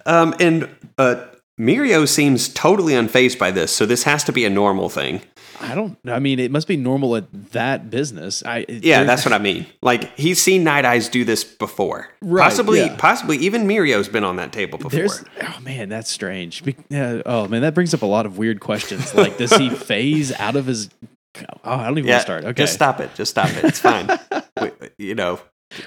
[0.05, 1.25] um and uh
[1.61, 5.21] Mirio seems totally unfazed by this, so this has to be a normal thing.
[5.59, 5.95] I don't.
[6.05, 8.43] I mean, it must be normal at that business.
[8.43, 9.67] I Yeah, that's what I mean.
[9.83, 12.09] Like he's seen Night Eyes do this before.
[12.23, 12.95] Right, possibly, yeah.
[12.97, 14.89] possibly even Mirio's been on that table before.
[14.89, 15.23] There's.
[15.43, 16.63] Oh man, that's strange.
[16.89, 19.13] Yeah, uh, oh man, that brings up a lot of weird questions.
[19.13, 20.89] Like, does he phase out of his?
[21.37, 22.43] Oh, I don't even yeah, want to start.
[22.45, 23.13] Okay, just stop it.
[23.13, 23.63] Just stop it.
[23.65, 24.09] It's fine.
[24.61, 25.39] We- you know,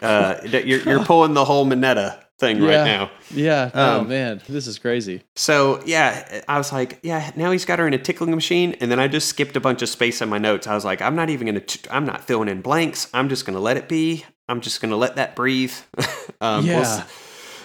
[0.02, 2.76] uh, you're you're pulling the whole Mineta thing Yeah.
[2.78, 3.10] right now.
[3.30, 3.70] Yeah.
[3.74, 5.22] oh Um, man, this is crazy.
[5.36, 7.30] So yeah, I was like, yeah.
[7.36, 9.82] Now he's got her in a tickling machine, and then I just skipped a bunch
[9.82, 10.66] of space in my notes.
[10.66, 11.60] I was like, I'm not even gonna.
[11.60, 13.08] T- I'm not filling in blanks.
[13.14, 14.24] I'm just gonna let it be.
[14.48, 15.72] I'm just gonna let that breathe.
[16.40, 16.80] um, we'll Yeah.
[16.80, 17.02] s-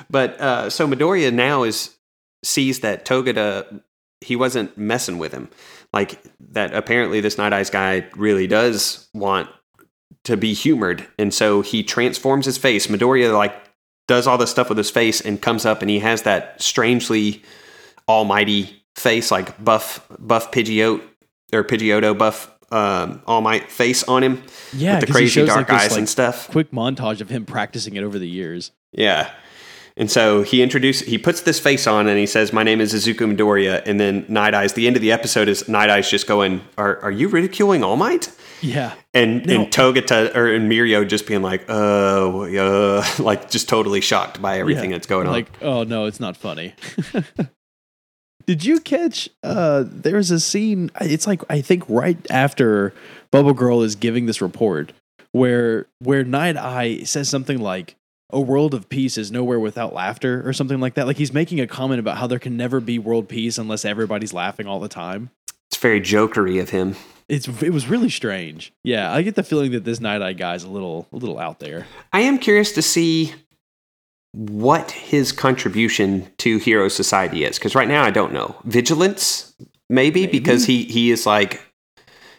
[0.09, 1.95] But uh, so Midoriya now is
[2.43, 3.81] sees that Togata
[4.21, 5.49] he wasn't messing with him.
[5.93, 9.49] Like that apparently this Night Eyes guy really does want
[10.23, 11.07] to be humored.
[11.17, 12.87] And so he transforms his face.
[12.87, 13.55] Midoriya like
[14.07, 17.43] does all this stuff with his face and comes up and he has that strangely
[18.07, 21.01] almighty face like buff buff Pidgeot
[21.53, 24.43] or Pidgeotto buff um, All Might face on him
[24.73, 26.49] Yeah, with the crazy shows, dark like, this, eyes like, and stuff.
[26.49, 28.71] Quick montage of him practicing it over the years.
[28.91, 29.31] Yeah.
[29.99, 32.93] And so he introduces, he puts this face on and he says, My name is
[32.93, 33.83] Izuku Midoriya.
[33.85, 36.99] And then Night Eyes, the end of the episode is Night Eyes just going, Are,
[37.01, 38.31] are you ridiculing All Might?
[38.61, 38.93] Yeah.
[39.13, 39.55] And, No.
[39.63, 44.57] and Togata or and Mirio just being like, uh, uh, like just totally shocked by
[44.59, 44.97] everything Yeah.
[44.97, 45.33] that's going on.
[45.33, 46.73] Like, oh no, it's not funny.
[48.45, 52.93] Did you catch uh there's a scene it's like I think right after
[53.31, 54.91] Bubble Girl is giving this report
[55.33, 57.95] where where Night Eye says something like
[58.31, 61.07] a world of peace is nowhere without laughter or something like that.
[61.07, 64.33] Like he's making a comment about how there can never be world peace unless everybody's
[64.33, 65.31] laughing all the time.
[65.71, 66.95] it's very jokery of him.
[67.27, 68.73] It's it was really strange.
[68.83, 71.59] Yeah, I get the feeling that this Night Eye guy's a little a little out
[71.59, 71.85] there.
[72.11, 73.33] I am curious to see
[74.31, 78.55] what his contribution to Hero Society is because right now I don't know.
[78.63, 79.55] Vigilance,
[79.89, 80.39] maybe, Maybe.
[80.39, 81.61] because he he is like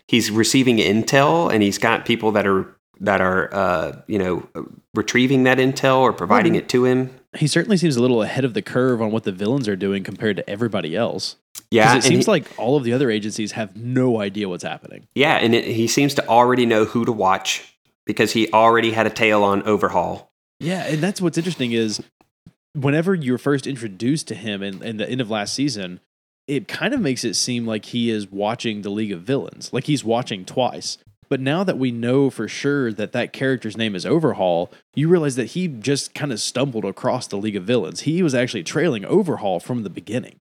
[0.09, 4.47] he's receiving intel and he's got people that are that are uh, you know
[4.95, 6.59] retrieving that intel or providing Mhm.
[6.59, 7.11] it to him.
[7.39, 10.03] He certainly seems a little ahead of the curve on what the villains are doing
[10.03, 11.37] compared to everybody else.
[11.71, 15.07] Yeah, it seems he- like all of the other agencies have no idea what's happening.
[15.15, 17.63] yeah, and it, he seems to already know who to watch
[18.07, 20.33] because he already had a tail on Overhaul.
[20.59, 22.03] Yeah, and that's what's interesting is
[22.75, 26.01] whenever you're first introduced to him in, in the end of last season,
[26.49, 29.85] it kind of makes it seem like he is watching the League of Villains, like
[29.85, 30.99] he's watching twice.
[31.31, 35.37] But now that we know for sure that that character's name is Overhaul, you realize
[35.37, 38.01] that he just kind of stumbled across the League of Villains.
[38.01, 40.41] He was actually trailing Overhaul from the beginning.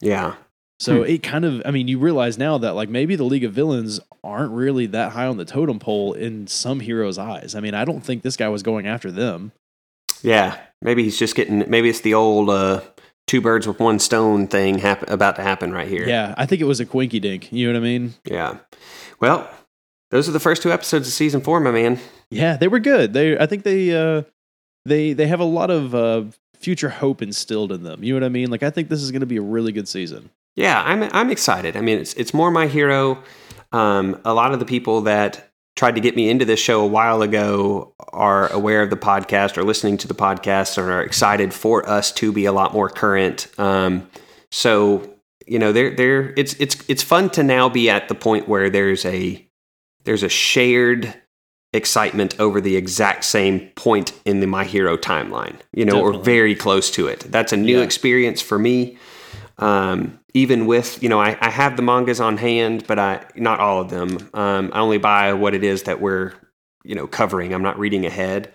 [0.00, 0.34] Yeah,
[0.80, 3.52] So it kind of, I mean, you realize now that like maybe the League of
[3.52, 7.54] Villains aren't really that high on the totem pole in some heroes' eyes.
[7.54, 9.52] I mean, I don't think this guy was going after them.
[10.22, 10.56] yeah.
[10.80, 11.64] Maybe he's just getting.
[11.70, 12.80] Maybe it's the old uh,
[13.28, 16.04] two birds with one stone thing happen, about to happen right here.
[16.08, 17.52] Yeah, I think it was a quinky dink.
[17.52, 18.14] You know what I mean?
[18.24, 18.56] Yeah.
[19.20, 19.48] Well,
[20.12, 21.98] those are the first two episodes of season four, my man.
[22.30, 23.12] Yeah, they were good.
[23.12, 24.22] They, I think they, uh,
[24.84, 28.04] they, they have a lot of uh, future hope instilled in them.
[28.04, 28.50] You know what I mean?
[28.50, 30.30] Like, I think this is going to be a really good season.
[30.54, 31.76] Yeah, I'm I'm excited.
[31.76, 33.22] I mean, it's it's more my hero.
[33.72, 36.86] Um, a lot of the people that tried to get me into this show a
[36.86, 41.54] while ago are aware of the podcast or listening to the podcast and are excited
[41.54, 43.48] for us to be a lot more current.
[43.58, 44.06] Um,
[44.50, 45.10] so
[45.46, 48.68] you know, they're they're it's it's it's fun to now be at the point where
[48.68, 49.46] there's a
[50.04, 51.14] there's a shared
[51.74, 56.54] excitement over the exact same point in the my hero timeline you know or very
[56.54, 57.20] close to it.
[57.20, 57.84] That's a new Yeah.
[57.84, 58.98] experience for me.
[59.58, 63.60] Um, even with you know I, I have the mangas on hand but i not
[63.60, 64.28] all of them.
[64.34, 66.32] Um, i only buy what it is that we're
[66.84, 67.54] you know covering.
[67.54, 68.52] I'm not reading ahead.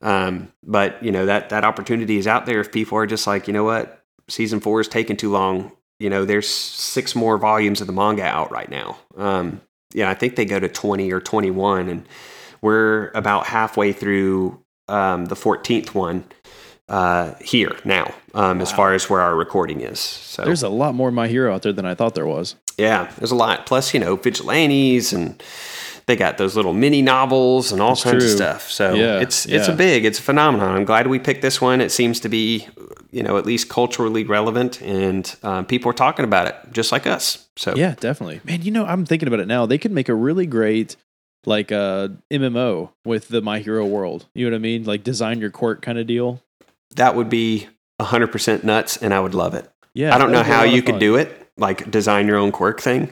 [0.00, 3.46] Um, but you know that that opportunity is out there if people are just like
[3.46, 4.04] you know what?
[4.28, 5.72] Season four is taking too long.
[6.00, 8.98] You know there's six more volumes of the manga out right now.
[9.16, 9.60] Um,
[9.94, 12.06] yeah i think they go to 20 or 21 and
[12.60, 16.24] we're about halfway through um, the 14th one
[16.88, 20.94] uh, here now um, as far as where our recording is so There's a lot
[20.94, 22.54] more My Hero out there than I thought there was.
[22.78, 23.66] yeah, there's a lot.
[23.66, 25.42] Plus, you know, vigilantes and
[26.06, 28.70] they got those little mini novels and all That's kinds of stuff.
[28.70, 29.74] So Yeah, it's it's yeah.
[29.74, 30.74] a big, it's a phenomenon.
[30.74, 31.82] I'm glad we picked this one.
[31.82, 32.66] It seems to be,
[33.18, 37.04] you know, at least culturally relevant, and um, people are talking about it just like
[37.04, 37.48] us.
[37.56, 38.40] So Yeah, definitely.
[38.44, 39.66] Man, you know, I'm thinking about it now.
[39.66, 40.94] They could make a really great
[41.44, 44.26] like uh MMO with the My Hero world.
[44.34, 44.84] You know what I mean?
[44.84, 46.40] Like design your quirk kind of deal.
[46.94, 47.66] that would be
[48.00, 49.68] 100% nuts, and I would love it.
[49.94, 50.14] Yeah.
[50.14, 52.52] I don't know that'd be a how you could do it, like design your own
[52.52, 53.10] quirk thing,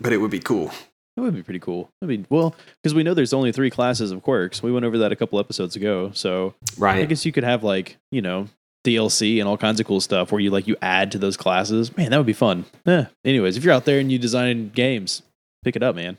[0.00, 0.72] but it would be cool.
[1.16, 1.88] It would be pretty cool.
[2.02, 4.60] I mean, well, because we know there's only three classes of quirks.
[4.60, 6.10] We went over that a couple episodes ago.
[6.14, 6.98] So right.
[6.98, 8.48] I guess you could have like, you know,
[8.84, 11.96] DLC and all kinds of cool stuff where you like you add to those classes.
[11.96, 12.64] Man, that would be fun.
[12.86, 13.04] Eh.
[13.24, 15.22] Anyways, if you're out there and you design games,
[15.64, 16.18] pick it up, man.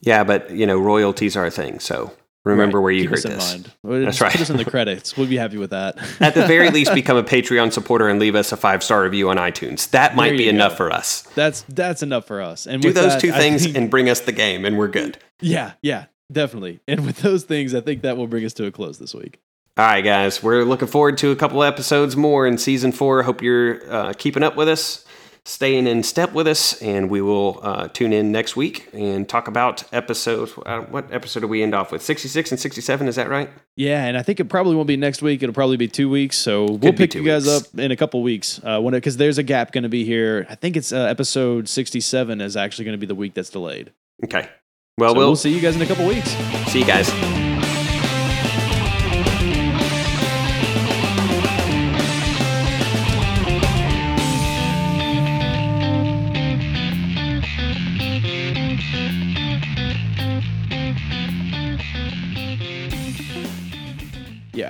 [0.00, 1.78] Yeah, but, you know, royalties are a thing.
[1.78, 2.12] So
[2.44, 2.82] remember Right.
[2.82, 3.52] where you Keep heard this.
[3.52, 3.70] mind.
[4.04, 4.32] That's right.
[4.32, 5.16] Put us in the credits.
[5.16, 5.96] We'll be happy with that.
[6.20, 9.28] At the very least, become a Patreon supporter and leave us a five star review
[9.30, 9.88] on iTunes.
[9.90, 11.22] That might be you enough for us.
[11.36, 12.66] that's that's enough for us.
[12.66, 14.88] And Do those that, two I things think- and bring us the game, and we're
[14.88, 15.18] good.
[15.44, 16.78] Yeah, yeah, definitely.
[16.88, 19.40] And with those things, I think that will bring us to a close this week.
[19.78, 23.22] All right, guys, we're looking forward to a couple episodes more in season four.
[23.22, 25.04] Hope you're uh, keeping up with us.
[25.46, 29.48] staying in step with us, and we will uh, tune in next week and talk
[29.48, 30.50] about episode.
[30.66, 32.02] Uh, what episode do we end off with?
[32.02, 33.48] 66 and 67, is that right?
[33.74, 35.42] Yeah, and I think it probably won't be next week.
[35.42, 36.36] It'll probably be two weeks.
[36.36, 37.68] So we'll pick you guys weeks.
[37.74, 38.60] up in a couple weeks.
[38.62, 40.46] Uh, when because there's a gap going to be here.
[40.50, 43.90] I think it's uh, episode 67 is actually going to be the week that's delayed.
[44.22, 44.50] Okay.
[44.98, 46.28] Well, So we'll, we'll see you guys in a couple weeks.
[46.70, 47.41] see you guys.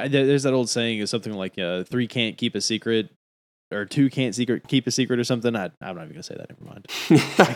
[0.08, 3.10] There's that old saying is something like uh, three can't keep a secret,
[3.72, 5.54] or two can't secret keep a secret or something.
[5.56, 6.48] I, I'm not even gonna say that.
[6.50, 6.86] Never mind.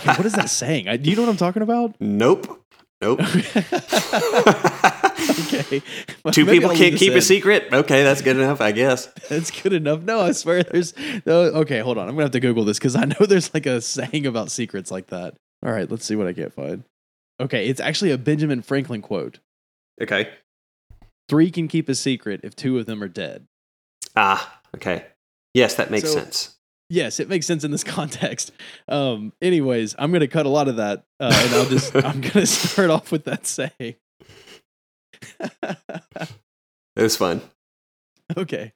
[0.03, 0.89] Can't- what is that saying?
[0.89, 1.95] I, do you know what I'm talking about?
[2.01, 2.63] nope.
[3.03, 3.21] Nope.
[5.41, 5.83] okay.
[6.25, 7.19] Well, Two people I'll can't keep in.
[7.19, 7.69] a secret.
[7.73, 9.07] Okay, that's good enough, I guess.
[9.29, 10.03] That's good enough.
[10.03, 10.93] No, I swear there's
[11.25, 11.43] no.
[11.43, 12.09] Okay, hold on.
[12.09, 14.91] I'm gonna have to Google this because I know there's like a saying about secrets
[14.91, 15.35] like that.
[15.65, 16.83] All right, let's see what I can't find.
[17.39, 19.39] Okay, it's actually a Benjamin Franklin quote.
[20.03, 20.31] Okay.
[21.29, 23.47] Three can keep a secret if two of them are dead.
[24.15, 25.07] Ah, okay.
[25.55, 26.53] Yes, that makes So- sense.
[26.89, 28.53] Yes, it makes sense in this context.
[28.87, 32.47] Um, anyways, I'm gonna cut a lot of that, uh, and I'll just I'm gonna
[32.47, 33.73] start off with that saying.
[36.97, 37.43] It was fun.
[38.37, 38.73] okay.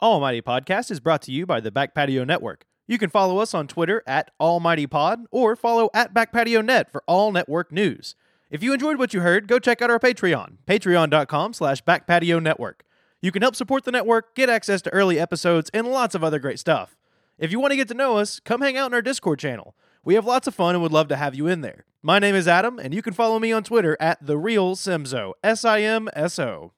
[0.00, 2.64] Almighty Podcast is brought to you by the Back Patio Network.
[2.86, 6.92] You can follow us on Twitter at Almighty Pod or follow at Back Patio Net
[6.92, 8.14] for all network news.
[8.50, 12.40] If you enjoyed what you heard, go check out our Patreon, patreon.com slash Back Patio
[12.40, 12.84] Network.
[13.22, 16.40] You can help support the network, get access to early episodes, and lots of other
[16.40, 16.96] great stuff.
[17.38, 19.76] If you want to get to know us, come hang out in our Discord channel.
[20.04, 21.84] We have lots of fun and would love to have you in there.
[22.02, 25.34] My name is Adam, and you can follow me on Twitter at The Real Simso,
[25.44, 26.72] S I M S O.